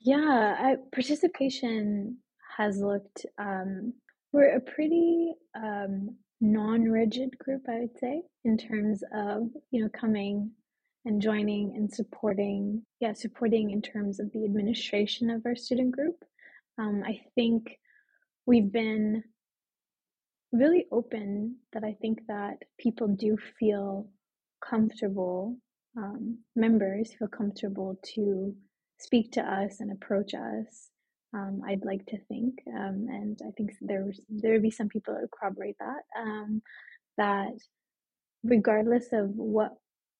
[0.00, 2.18] Yeah, I, participation
[2.56, 3.26] has looked.
[3.38, 3.94] Um,
[4.32, 10.50] we're a pretty um, non-rigid group, I would say, in terms of you know coming
[11.06, 12.82] and joining and supporting.
[13.00, 16.16] Yeah, supporting in terms of the administration of our student group.
[16.78, 17.78] Um, I think
[18.44, 19.24] we've been
[20.52, 24.08] really open that I think that people do feel
[24.60, 25.56] comfortable
[25.96, 28.54] um, members feel comfortable to
[28.98, 30.90] speak to us and approach us.
[31.34, 35.14] Um, I'd like to think, um, and I think there there would be some people
[35.14, 36.62] that corroborate that um,
[37.18, 37.52] that
[38.44, 39.72] regardless of what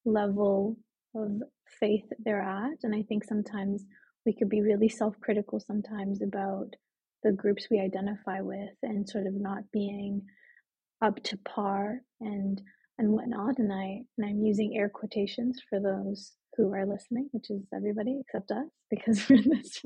[0.07, 0.77] level
[1.15, 1.43] of
[1.81, 3.85] faith they're at, and I think sometimes
[4.25, 6.75] we could be really self-critical sometimes about
[7.23, 10.23] the groups we identify with and sort of not being
[11.03, 12.61] up to par and
[12.99, 13.59] and whatnot.
[13.59, 18.21] And I and I'm using air quotations for those who are listening, which is everybody
[18.21, 19.83] except us because we're in this.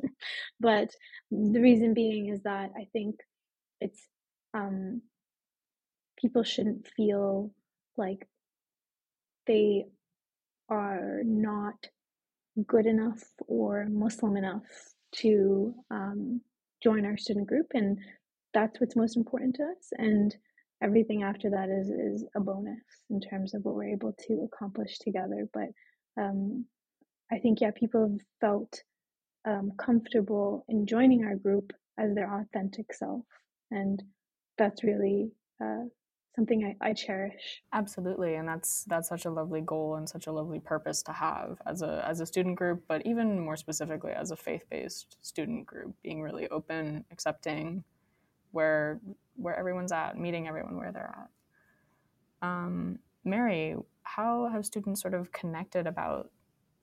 [0.60, 0.90] but
[1.30, 3.16] the reason being is that I think
[3.80, 4.00] it's
[4.54, 5.02] um,
[6.18, 7.50] people shouldn't feel
[7.96, 8.26] like
[9.46, 9.86] they
[10.70, 11.74] are not
[12.66, 14.64] good enough or Muslim enough
[15.12, 16.40] to um,
[16.82, 17.98] join our student group, and
[18.54, 19.92] that's what's most important to us.
[19.98, 20.34] And
[20.82, 24.98] everything after that is is a bonus in terms of what we're able to accomplish
[24.98, 25.48] together.
[25.52, 25.68] But
[26.20, 26.64] um,
[27.32, 28.82] I think yeah, people have felt
[29.46, 33.22] um, comfortable in joining our group as their authentic self,
[33.70, 34.02] and
[34.58, 35.30] that's really
[35.62, 35.84] uh,
[36.34, 37.62] something I, I cherish.
[37.72, 41.60] Absolutely, and that's that's such a lovely goal and such a lovely purpose to have
[41.66, 45.66] as a as a student group, but even more specifically as a faith based student
[45.66, 47.84] group, being really open, accepting,
[48.52, 49.00] where
[49.36, 51.14] where everyone's at, meeting everyone where they're
[52.42, 52.48] at.
[52.48, 56.30] Um, Mary, how have students sort of connected about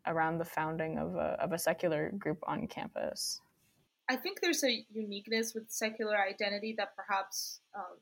[0.05, 3.41] around the founding of a, of a secular group on campus?
[4.09, 7.97] I think there's a uniqueness with secular identity that perhaps um,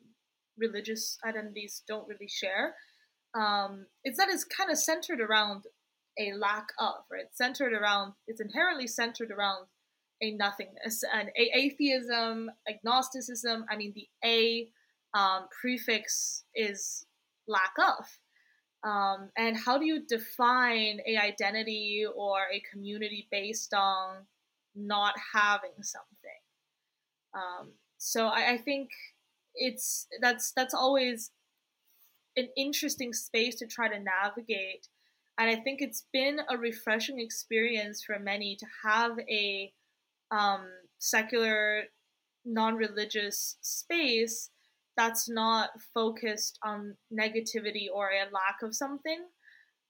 [0.58, 2.76] religious identities don't really share.
[3.34, 5.64] Um, it's that it's kind of centered around
[6.18, 7.26] a lack of, right?
[7.34, 9.68] Centered around, it's inherently centered around
[10.22, 14.68] a nothingness and a atheism agnosticism i mean the a
[15.14, 17.06] um, prefix is
[17.48, 18.06] lack of
[18.90, 24.18] um, and how do you define a identity or a community based on
[24.76, 26.42] not having something
[27.34, 28.90] um, so I, I think
[29.56, 31.32] it's that's that's always
[32.38, 34.88] an interesting space to try to navigate.
[35.38, 39.72] And i think it's been a refreshing experience for many to have a
[40.32, 40.66] um,
[40.98, 41.84] secular
[42.46, 44.50] non-religious space
[44.98, 49.26] that's not focused on negativity or a lack of something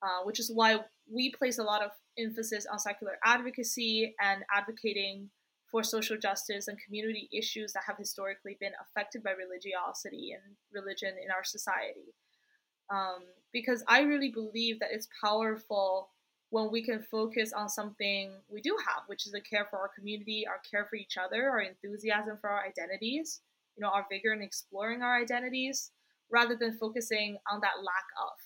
[0.02, 0.78] uh, which is why
[1.12, 5.30] we place a lot of emphasis on secular advocacy and advocating
[5.76, 11.16] for social justice and community issues that have historically been affected by religiosity and religion
[11.22, 12.16] in our society.
[12.90, 16.12] Um, because I really believe that it's powerful
[16.50, 19.92] when we can focus on something we do have, which is a care for our
[19.94, 23.42] community, our care for each other, our enthusiasm for our identities,
[23.76, 25.92] you know, our vigor in exploring our identities,
[26.32, 28.38] rather than focusing on that lack of.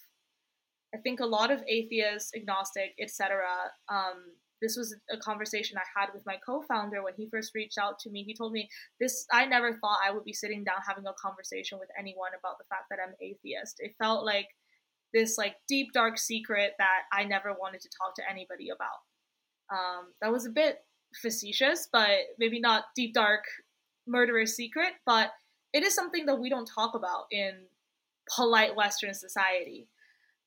[0.95, 3.45] I think a lot of atheists, agnostic, etc.,
[3.87, 7.99] um, this was a conversation I had with my co-founder when he first reached out
[7.99, 8.23] to me.
[8.23, 11.79] He told me this I never thought I would be sitting down having a conversation
[11.79, 13.77] with anyone about the fact that I'm atheist.
[13.79, 14.47] It felt like
[15.13, 18.99] this like deep dark secret that I never wanted to talk to anybody about.
[19.71, 20.79] Um, that was a bit
[21.21, 23.43] facetious, but maybe not deep dark
[24.07, 25.31] murderous secret, but
[25.73, 27.53] it is something that we don't talk about in
[28.35, 29.87] polite Western society.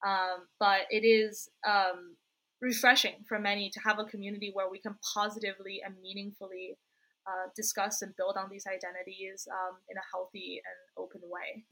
[0.07, 2.17] Um, but it is um,
[2.63, 6.79] refreshing for many to have a community where we can positively and meaningfully
[7.27, 11.65] uh, discuss and build on these identities um, in a healthy and open way.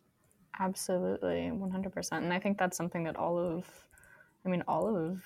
[0.59, 2.12] Absolutely, 100%.
[2.12, 3.64] And I think that's something that all of,
[4.45, 5.22] I mean, all of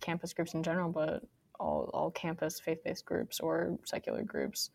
[0.00, 1.24] campus groups in general, but
[1.58, 4.70] all, all campus faith based groups or secular groups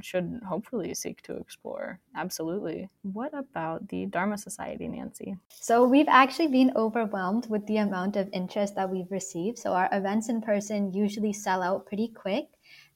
[0.00, 1.98] should hopefully seek to explore.
[2.14, 2.88] Absolutely.
[3.02, 5.36] What about the Dharma Society, Nancy?
[5.48, 9.58] So, we've actually been overwhelmed with the amount of interest that we've received.
[9.58, 12.46] So, our events in person usually sell out pretty quick.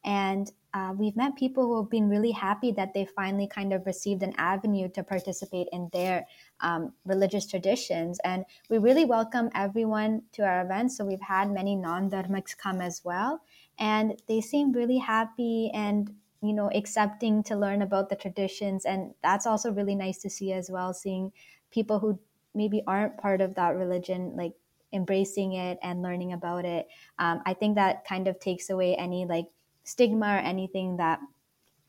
[0.04, 3.86] And uh, we've met people who have been really happy that they finally kind of
[3.86, 6.26] received an avenue to participate in their
[6.60, 8.18] um, religious traditions.
[8.24, 10.96] And we really welcome everyone to our events.
[10.96, 13.40] So, we've had many non dharmics come as well.
[13.78, 16.14] And they seem really happy and
[16.46, 20.52] you know accepting to learn about the traditions and that's also really nice to see
[20.52, 21.32] as well seeing
[21.70, 22.18] people who
[22.54, 24.54] maybe aren't part of that religion like
[24.92, 26.86] embracing it and learning about it
[27.18, 29.46] um, i think that kind of takes away any like
[29.84, 31.18] stigma or anything that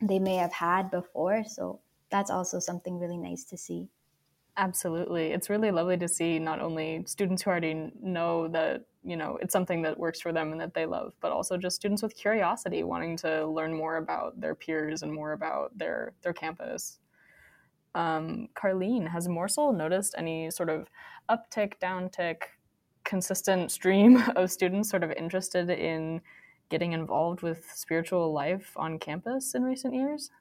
[0.01, 1.79] they may have had before so
[2.09, 3.87] that's also something really nice to see
[4.57, 5.31] Absolutely.
[5.31, 9.53] It's really lovely to see not only students who already know that, you know, it's
[9.53, 12.83] something that works for them and that they love, but also just students with curiosity
[12.83, 16.99] wanting to learn more about their peers and more about their their campus.
[17.93, 20.89] Um, Carlene, has MORSL noticed any sort of
[21.29, 22.37] uptick, downtick,
[23.05, 26.21] consistent stream of students sort of interested in
[26.69, 30.31] getting involved with spiritual life on campus in recent years?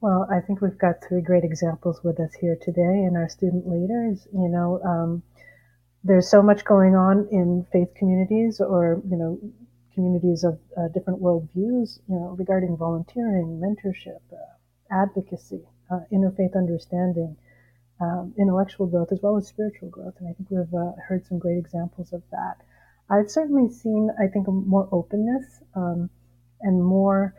[0.00, 3.66] Well, I think we've got three great examples with us here today and our student
[3.66, 4.28] leaders.
[4.32, 5.22] You know, um,
[6.04, 9.38] there's so much going on in faith communities or, you know,
[9.94, 14.36] communities of uh, different worldviews, you know, regarding volunteering, mentorship, uh,
[14.92, 17.36] advocacy, uh, interfaith understanding,
[18.00, 20.14] um, intellectual growth, as well as spiritual growth.
[20.20, 22.58] And I think we've uh, heard some great examples of that.
[23.10, 26.10] I've certainly seen, I think, more openness um,
[26.60, 27.34] and more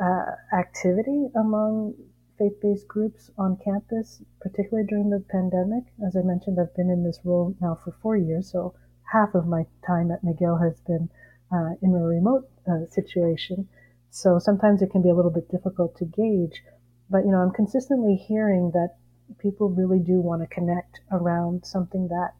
[0.00, 1.94] uh, activity among
[2.38, 5.84] faith-based groups on campus, particularly during the pandemic.
[6.06, 8.74] As I mentioned, I've been in this role now for four years, so
[9.12, 11.08] half of my time at McGill has been
[11.52, 13.68] uh, in a remote uh, situation.
[14.10, 16.62] So sometimes it can be a little bit difficult to gauge,
[17.10, 18.96] but you know, I'm consistently hearing that
[19.38, 22.32] people really do want to connect around something that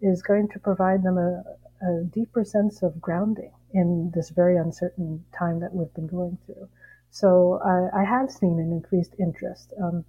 [0.00, 1.42] is going to provide them a,
[1.82, 6.68] a deeper sense of grounding in this very uncertain time that we've been going through.
[7.14, 9.72] So I, I have seen an increased interest.
[9.80, 10.04] Um,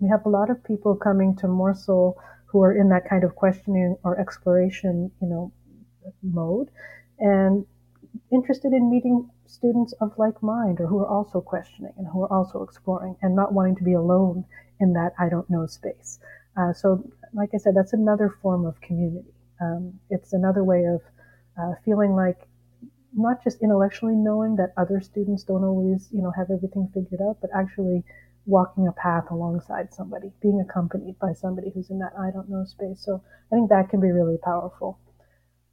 [0.00, 2.16] we have a lot of people coming to MORSL
[2.46, 5.52] who are in that kind of questioning or exploration, you know,
[6.20, 6.68] mode,
[7.20, 7.64] and
[8.32, 12.32] interested in meeting students of like mind or who are also questioning and who are
[12.32, 14.44] also exploring and not wanting to be alone
[14.80, 16.18] in that I don't know space.
[16.56, 19.32] Uh, so, like I said, that's another form of community.
[19.60, 21.02] Um, it's another way of
[21.56, 22.48] uh, feeling like
[23.14, 27.38] not just intellectually knowing that other students don't always, you know, have everything figured out,
[27.40, 28.04] but actually
[28.46, 32.64] walking a path alongside somebody, being accompanied by somebody who's in that I don't know
[32.64, 33.04] space.
[33.04, 34.98] So I think that can be really powerful.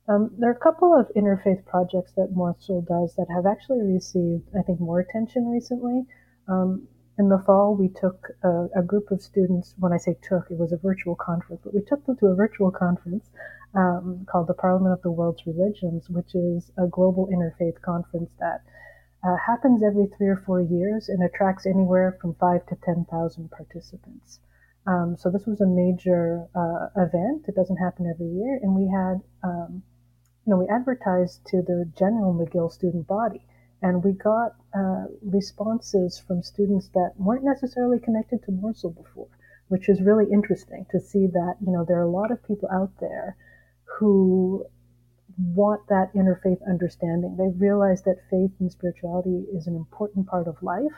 [0.07, 4.43] Um, there are a couple of interfaith projects that MORSL does that have actually received,
[4.57, 6.05] I think, more attention recently.
[6.47, 6.87] Um,
[7.19, 9.75] in the fall, we took a, a, group of students.
[9.77, 12.35] When I say took, it was a virtual conference, but we took them to a
[12.35, 13.29] virtual conference
[13.75, 18.61] um, called the Parliament of the World's Religions, which is a global interfaith conference that
[19.23, 24.39] uh, happens every three or four years and attracts anywhere from five to 10,000 participants.
[24.87, 27.45] Um, so this was a major uh, event.
[27.47, 28.59] It doesn't happen every year.
[28.61, 29.83] And we had, um,
[30.45, 33.45] you know, we advertised to the general McGill student body.
[33.81, 39.29] And we got uh, responses from students that weren't necessarily connected to MORSL before,
[39.67, 42.69] which is really interesting to see that, you know, there are a lot of people
[42.71, 43.37] out there
[43.99, 44.65] who
[45.37, 47.35] want that interfaith understanding.
[47.37, 50.95] They realize that faith and spirituality is an important part of life.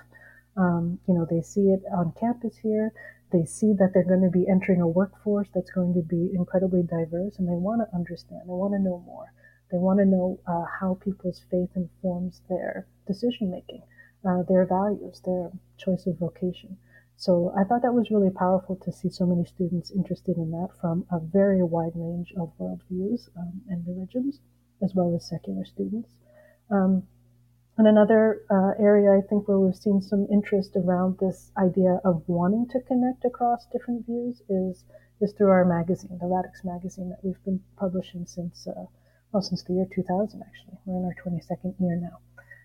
[0.55, 2.93] Um, you know, they see it on campus here.
[3.31, 6.83] They see that they're going to be entering a workforce that's going to be incredibly
[6.83, 8.41] diverse, and they want to understand.
[8.45, 9.33] They want to know more.
[9.71, 13.83] They want to know uh, how people's faith informs their decision making,
[14.27, 16.77] uh, their values, their choice of vocation.
[17.21, 20.69] So I thought that was really powerful to see so many students interested in that
[20.81, 24.39] from a very wide range of worldviews um, and religions,
[24.81, 26.09] as well as secular students.
[26.71, 27.03] Um,
[27.77, 32.23] and another uh, area I think where we've seen some interest around this idea of
[32.25, 34.83] wanting to connect across different views is
[35.21, 38.85] is through our magazine, the Radix magazine that we've been publishing since uh,
[39.31, 40.79] well since the year 2000 actually.
[40.85, 42.17] We're in our 22nd year now.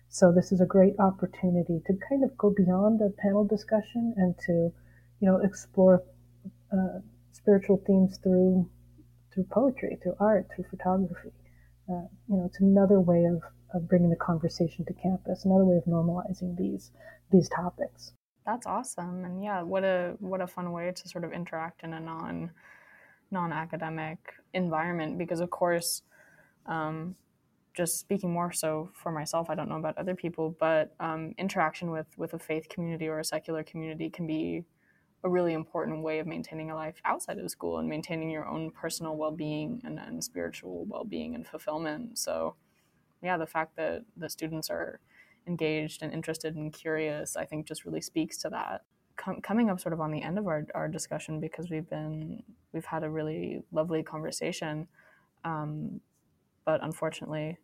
[0.09, 4.35] So this is a great opportunity to kind of go beyond a panel discussion and
[4.45, 4.51] to,
[5.19, 6.03] you know, explore
[6.71, 6.99] uh,
[7.31, 8.69] spiritual themes through
[9.33, 11.31] through poetry, through art, through photography.
[11.89, 13.43] Uh, you know, it's another way of,
[13.73, 16.91] of bringing the conversation to campus, another way of normalizing these
[17.31, 18.13] these topics.
[18.45, 21.93] That's awesome, and yeah, what a what a fun way to sort of interact in
[21.93, 22.51] a non
[23.29, 24.17] non academic
[24.53, 26.01] environment because of course.
[26.65, 27.15] Um,
[27.77, 31.91] just speaking more so for myself, I don't know about other people, but um, interaction
[31.91, 34.65] with with a faith community or a secular community can be
[35.23, 38.71] a really important way of maintaining a life outside of school and maintaining your own
[38.71, 42.17] personal well-being and, and spiritual well-being and fulfillment.
[42.17, 42.55] So,
[43.21, 44.99] yeah, the fact that the students are
[45.47, 48.81] engaged and interested and curious, I think, just really speaks to that.
[49.17, 52.43] Com- coming up sort of on the end of our, our discussion because we've been
[52.71, 54.87] we've had a really lovely conversation
[55.43, 55.99] um,
[56.65, 57.57] but unfortunately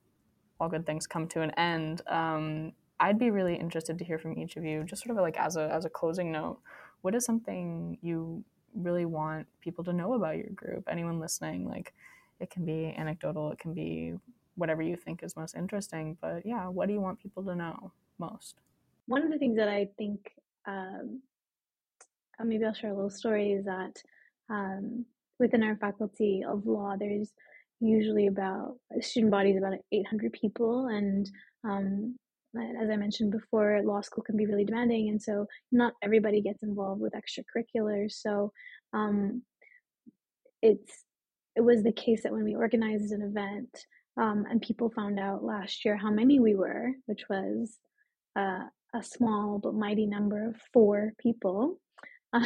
[0.60, 2.02] all good things come to an end.
[2.08, 5.38] Um, I'd be really interested to hear from each of you, just sort of like
[5.38, 6.60] as a as a closing note.
[7.02, 8.44] What is something you
[8.76, 10.88] really want people to know about your group?
[10.90, 11.94] Anyone listening, like
[12.40, 14.14] it can be anecdotal, it can be
[14.56, 16.18] whatever you think is most interesting.
[16.22, 18.56] But yeah, what do you want people to know most?
[19.08, 20.32] One of the things that I think,
[20.66, 21.22] um,
[22.40, 24.02] uh, maybe I'll share a little story, is that
[24.50, 25.06] um,
[25.40, 27.34] within our faculty of law, there's
[27.84, 31.30] usually about student body is about 800 people and
[31.64, 32.16] um,
[32.82, 36.64] as i mentioned before law school can be really demanding and so not everybody gets
[36.64, 38.52] involved with extracurriculars so
[38.94, 39.42] um,
[40.62, 41.04] it's
[41.56, 43.86] it was the case that when we organized an event
[44.18, 47.80] um, and people found out last year how many we were which was
[48.38, 48.64] uh,
[48.96, 51.80] a small but mighty number of four people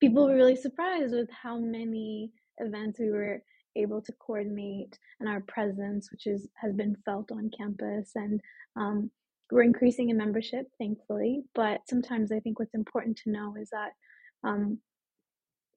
[0.00, 3.42] people were really surprised with how many events we were
[3.76, 8.12] able to coordinate and our presence, which is has been felt on campus.
[8.14, 8.40] And
[8.76, 9.10] um,
[9.50, 11.42] we're increasing in membership, thankfully.
[11.54, 13.90] But sometimes I think what's important to know is that
[14.42, 14.78] um,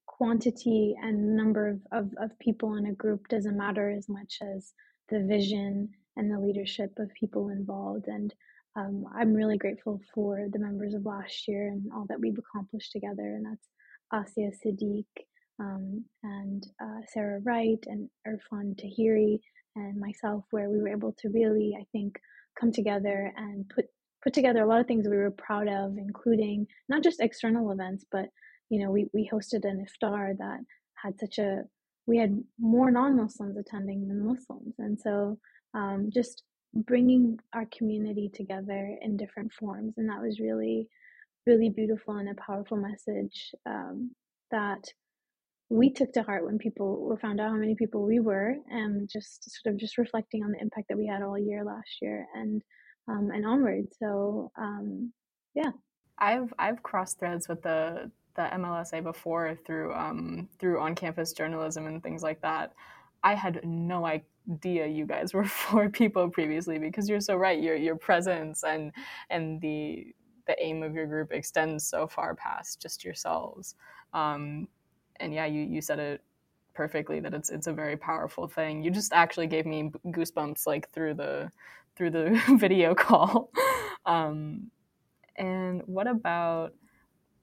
[0.06, 4.74] quantity and number of, of, of people in a group doesn't matter as much as
[5.10, 8.08] the vision and the leadership of people involved.
[8.08, 8.34] And
[8.76, 12.92] um, I'm really grateful for the members of last year and all that we've accomplished
[12.92, 13.36] together.
[13.36, 13.68] And that's
[14.38, 15.06] Asia Siddiq,
[15.60, 19.40] um, and uh, Sarah Wright and Irfan Tahiri
[19.76, 22.20] and myself, where we were able to really, I think,
[22.60, 23.86] come together and put
[24.24, 28.06] put together a lot of things we were proud of, including not just external events,
[28.12, 28.28] but
[28.70, 30.60] you know, we we hosted an iftar that
[30.96, 31.64] had such a
[32.06, 35.38] we had more non-Muslims attending than Muslims, and so
[35.74, 36.44] um, just
[36.74, 40.88] bringing our community together in different forms, and that was really,
[41.46, 44.12] really beautiful and a powerful message um,
[44.52, 44.84] that
[45.70, 49.62] we took to heart when people found out how many people we were and just
[49.62, 52.64] sort of just reflecting on the impact that we had all year last year and
[53.08, 53.86] um, and onward.
[54.00, 55.12] So um,
[55.54, 55.72] yeah.
[56.18, 62.02] I've i've crossed threads with the the mlsa before through um, through on-campus journalism and
[62.02, 62.74] things like that.
[63.24, 67.76] I had no idea you guys were four people previously because you're so right your
[67.76, 68.92] your presence and
[69.30, 70.14] and the
[70.48, 73.76] the aim of your group extends so far past just yourselves.
[74.14, 74.68] Um,
[75.20, 76.22] and yeah, you you said it
[76.74, 78.84] perfectly that it's it's a very powerful thing.
[78.84, 81.52] You just actually gave me goosebumps like through the
[81.96, 83.52] through the video call.
[84.06, 84.72] Um,
[85.36, 86.74] and what about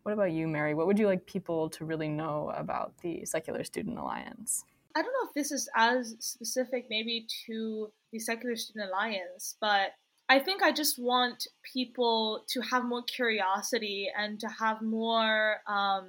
[0.03, 0.73] what about you, Mary?
[0.75, 4.65] What would you like people to really know about the Secular Student Alliance?
[4.95, 9.91] I don't know if this is as specific maybe to the Secular Student Alliance, but
[10.29, 16.09] I think I just want people to have more curiosity and to have more um,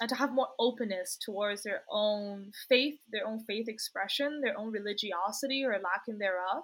[0.00, 4.72] and to have more openness towards their own faith, their own faith expression, their own
[4.72, 6.62] religiosity or lacking thereof.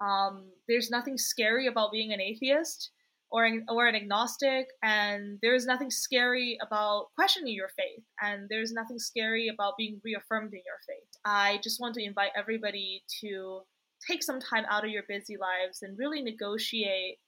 [0.00, 2.90] Um, there's nothing scary about being an atheist
[3.30, 8.72] or an, or an agnostic, and there's nothing scary about questioning your faith, and there's
[8.72, 11.08] nothing scary about being reaffirmed in your faith.
[11.24, 13.60] I just want to invite everybody to
[14.08, 17.18] take some time out of your busy lives and really negotiate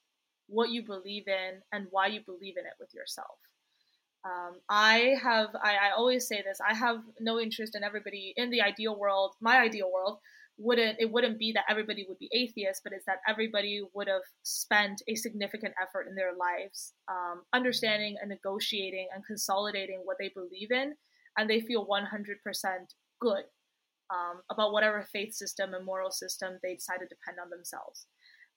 [0.48, 3.38] what you believe in and why you believe in it with yourself.
[4.24, 8.50] Um, I have, I, I always say this, I have no interest in everybody in
[8.50, 10.18] the ideal world, my ideal world
[10.58, 14.22] wouldn't it wouldn't be that everybody would be atheist but it's that everybody would have
[14.42, 20.30] spent a significant effort in their lives um, understanding and negotiating and consolidating what they
[20.34, 20.94] believe in
[21.38, 22.04] and they feel 100%
[23.20, 23.44] good
[24.10, 28.06] um, about whatever faith system and moral system they decide to depend on themselves.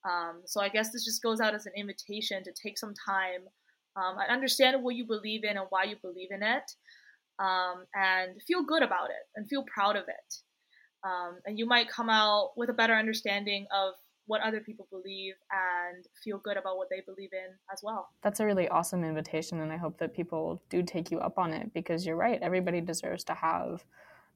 [0.03, 3.41] Um, so i guess this just goes out as an invitation to take some time
[3.95, 6.71] um, and understand what you believe in and why you believe in it
[7.39, 10.35] um, and feel good about it and feel proud of it
[11.05, 13.93] um, and you might come out with a better understanding of
[14.27, 18.09] what other people believe and feel good about what they believe in as well.
[18.23, 21.53] That's a really awesome invitation, and I hope that people do take you up on
[21.53, 22.41] it because you're right.
[22.41, 23.85] Everybody deserves to have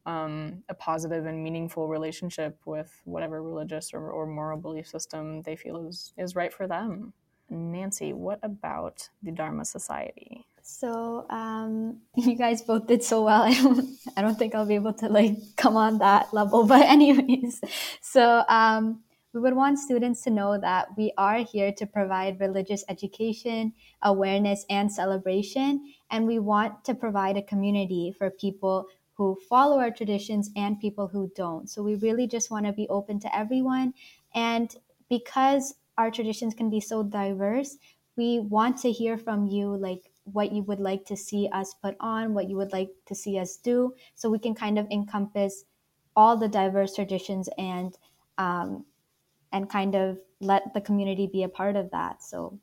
[0.05, 5.55] um, a positive and meaningful relationship with whatever religious or, or moral belief system they
[5.55, 7.13] feel is, is right for them.
[7.51, 10.45] Nancy, what about the Dharma Society?
[10.69, 13.43] So um, you guys both did so well.
[13.43, 16.63] I don't, I don't think I'll be able to like come on that level.
[16.67, 17.61] But anyways,
[18.01, 19.01] so um,
[19.33, 24.65] we would want students to know that we are here to provide religious education, awareness,
[24.69, 30.49] and celebration, and we want to provide a community for people who follow our traditions
[30.55, 31.69] and people who don't.
[31.69, 33.93] So we really just want to be open to everyone,
[34.33, 34.73] and
[35.09, 37.77] because our traditions can be so diverse,
[38.15, 41.95] we want to hear from you like what you would like to see us put
[41.99, 45.65] on, what you would like to see us do, so we can kind of encompass
[46.15, 47.97] all the diverse traditions and
[48.37, 48.85] um,
[49.51, 52.23] and kind of let the community be a part of that.
[52.23, 52.59] So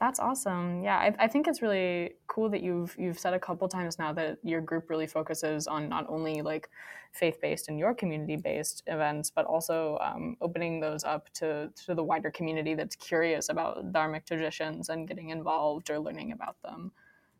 [0.00, 0.82] that's awesome.
[0.82, 4.14] Yeah, I, I, think it's really cool that you've you've said a couple times now
[4.14, 6.70] that your group really focuses on not only like
[7.12, 11.94] faith based and your community based events, but also um, opening those up to to
[11.94, 16.92] the wider community that's curious about dharmic traditions and getting involved or learning about them.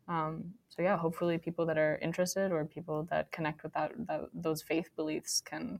[0.07, 4.21] Um, so yeah, hopefully people that are interested or people that connect with that, that
[4.35, 5.79] those faith beliefs can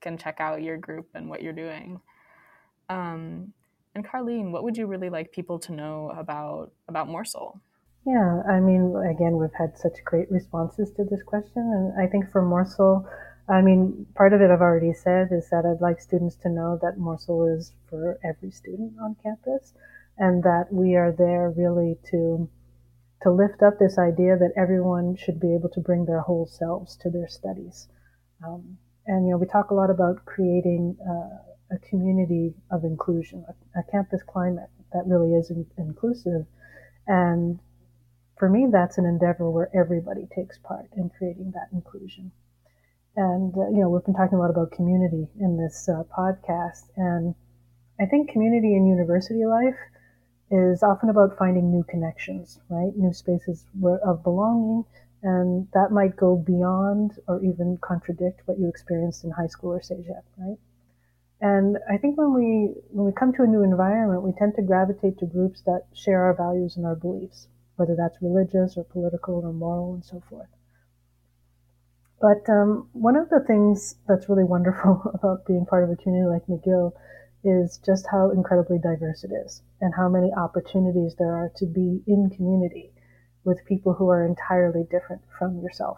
[0.00, 2.00] can check out your group and what you're doing.
[2.88, 3.52] Um,
[3.94, 7.60] and Carlene, what would you really like people to know about about MORSL?
[8.06, 12.30] Yeah, I mean, again, we've had such great responses to this question, and I think
[12.30, 13.04] for MORSL,
[13.48, 16.78] I mean, part of it I've already said is that I'd like students to know
[16.80, 19.74] that MORSL is for every student on campus,
[20.16, 22.48] and that we are there really to
[23.22, 26.96] to lift up this idea that everyone should be able to bring their whole selves
[26.96, 27.88] to their studies.
[28.46, 30.96] Um, and you know, we talk a lot about creating.
[31.02, 36.46] Uh, a community of inclusion, a, a campus climate that really is in, inclusive.
[37.06, 37.58] And
[38.38, 42.32] for me, that's an endeavor where everybody takes part in creating that inclusion.
[43.16, 46.90] And, uh, you know, we've been talking a lot about community in this uh, podcast.
[46.96, 47.34] And
[48.00, 49.76] I think community in university life
[50.50, 52.96] is often about finding new connections, right?
[52.96, 53.66] New spaces
[54.04, 54.84] of belonging.
[55.22, 59.80] And that might go beyond or even contradict what you experienced in high school or
[59.80, 60.56] CEGEP, right?
[61.40, 64.62] And I think when we when we come to a new environment, we tend to
[64.62, 69.36] gravitate to groups that share our values and our beliefs, whether that's religious or political
[69.36, 70.48] or moral and so forth.
[72.20, 76.28] But um, one of the things that's really wonderful about being part of a community
[76.28, 76.92] like McGill
[77.42, 82.02] is just how incredibly diverse it is and how many opportunities there are to be
[82.06, 82.92] in community
[83.44, 85.96] with people who are entirely different from yourself.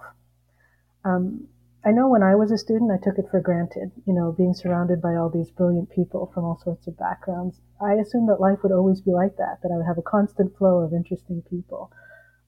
[1.05, 1.49] Um,
[1.85, 4.55] I know when I was a student, I took it for granted, you know, being
[4.55, 7.61] surrounded by all these brilliant people from all sorts of backgrounds.
[7.81, 10.57] I assumed that life would always be like that, that I would have a constant
[10.57, 11.91] flow of interesting people.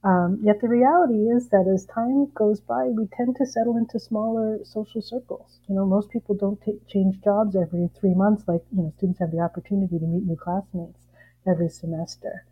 [0.05, 3.99] Um, yet the reality is that as time goes by, we tend to settle into
[3.99, 5.59] smaller social circles.
[5.67, 9.19] You know, most people don't take, change jobs every three months, like, you know, students
[9.19, 11.01] have the opportunity to meet new classmates
[11.45, 12.45] every semester.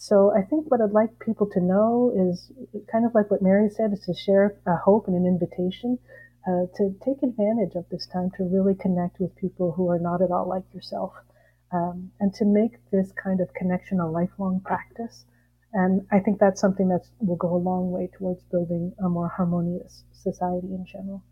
[0.00, 2.52] So I think what I'd like people to know is
[2.90, 5.98] kind of like what Mary said, is to share a hope and an invitation
[6.46, 10.22] uh, to take advantage of this time to really connect with people who are not
[10.22, 11.12] at all like yourself,
[11.72, 15.24] um, and to make this kind of connection a lifelong practice.
[15.72, 19.28] And I think that's something that will go a long way towards building a more
[19.28, 21.24] harmonious society in general.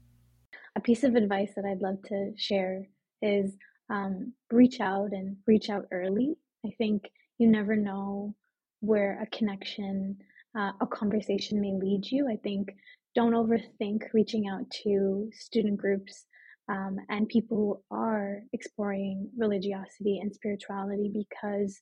[0.75, 2.85] A piece of advice that I'd love to share
[3.23, 3.57] is
[3.89, 6.37] um, reach out and reach out early.
[6.67, 8.35] I think you never know
[8.81, 10.17] where a connection,
[10.57, 12.29] uh, a conversation may lead you.
[12.31, 12.75] I think
[13.15, 16.27] don't overthink reaching out to student groups
[16.69, 21.81] um, and people who are exploring religiosity and spirituality because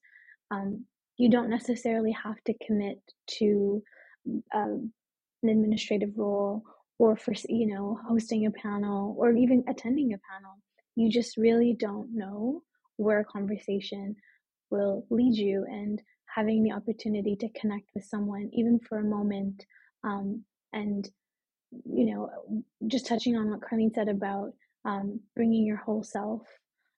[0.51, 0.85] um,
[1.17, 3.01] you don't necessarily have to commit
[3.39, 3.83] to
[4.55, 4.77] uh,
[5.43, 6.63] an administrative role
[6.99, 10.59] or for you know hosting a panel or even attending a panel
[10.97, 12.63] you just really don't know
[12.97, 14.17] where a conversation
[14.71, 16.01] will lead you and
[16.35, 19.65] having the opportunity to connect with someone even for a moment
[20.03, 21.11] um, and
[21.87, 22.31] you know
[22.87, 24.53] just touching on what carlene said about
[24.85, 26.43] um, bringing your whole self.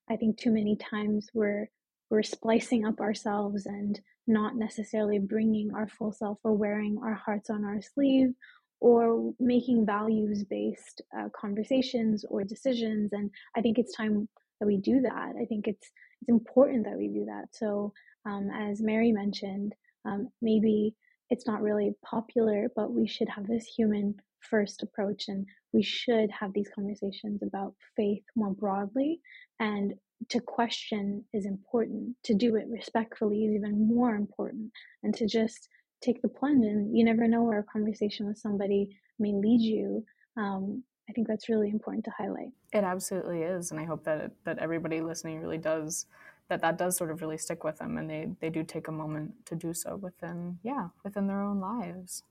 [0.09, 1.69] I think too many times we're
[2.09, 7.49] we're splicing up ourselves and not necessarily bringing our full self or wearing our hearts
[7.49, 8.33] on our sleeve
[8.79, 14.27] or making values based uh, conversations or decisions and i think it's time
[14.59, 15.33] that we do that.
[15.39, 15.91] I think it's
[16.21, 17.45] it's important that we do that.
[17.51, 17.93] So
[18.27, 19.73] um, as mary mentioned
[20.05, 20.93] um, maybe
[21.29, 26.29] it's not really popular but we should have this human first approach and we should
[26.31, 29.19] have these conversations about faith more broadly
[29.59, 29.93] and
[30.29, 34.71] to question is important to do it respectfully is even more important
[35.03, 35.69] and to just
[36.01, 38.89] take the plunge and you never know where a conversation with somebody
[39.19, 40.03] may lead you
[40.37, 42.51] um, i think that's really important to highlight.
[42.73, 46.05] It absolutely is and i hope that that everybody listening really does
[46.49, 48.91] that that does sort of really stick with them and they they do take a
[48.91, 52.23] moment to do so within yeah within their own lives.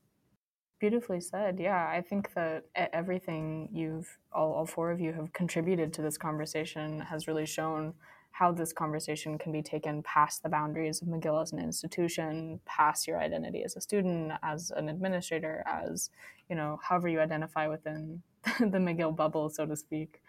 [0.79, 1.87] Beautifully said yeah.
[1.89, 6.99] I think that everything you've all, all four of you have contributed to this conversation
[6.99, 7.93] has really shown
[8.31, 13.07] how this conversation can be taken past the boundaries of McGill as an institution, past
[13.07, 16.11] your identity as a student, as an administrator, as
[16.47, 18.21] you know, however you identify within
[18.59, 20.21] the McGill bubble, so to speak.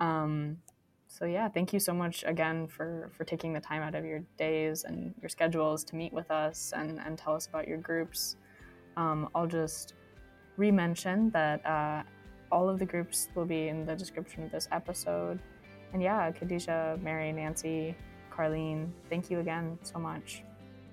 [0.00, 0.58] Um,
[1.08, 4.20] so yeah, thank you so much again for for taking the time out of your
[4.36, 8.36] days and your schedules to meet with us and and tell us about your groups.
[8.96, 9.94] Um, I'll just
[10.56, 12.02] re-mention that uh,
[12.50, 15.38] all of the groups will be in the description of this episode.
[15.92, 17.96] And yeah, Khadija, Mary, Nancy,
[18.32, 20.42] Carlene, thank you again so much.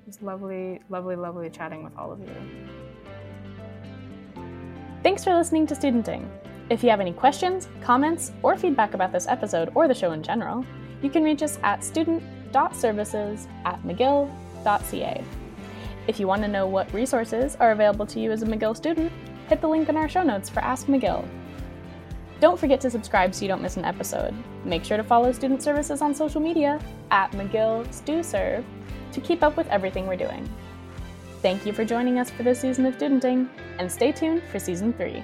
[0.07, 2.35] It's lovely, lovely, lovely chatting with all of you.
[5.03, 6.29] Thanks for listening to Studenting.
[6.71, 10.23] If you have any questions, comments, or feedback about this episode or the show in
[10.23, 10.65] general,
[11.03, 15.23] you can reach us at student.services at mcgill.ca.
[16.07, 19.11] If you want to know what resources are available to you as a McGill student,
[19.47, 21.27] hit the link in our show notes for Ask McGill
[22.41, 24.33] don't forget to subscribe so you don't miss an episode.
[24.65, 28.65] Make sure to follow Student Services on social media at McGill StuServe
[29.11, 30.49] to keep up with everything we're doing.
[31.43, 33.47] Thank you for joining us for this season of Studenting,
[33.77, 35.23] and stay tuned for season three.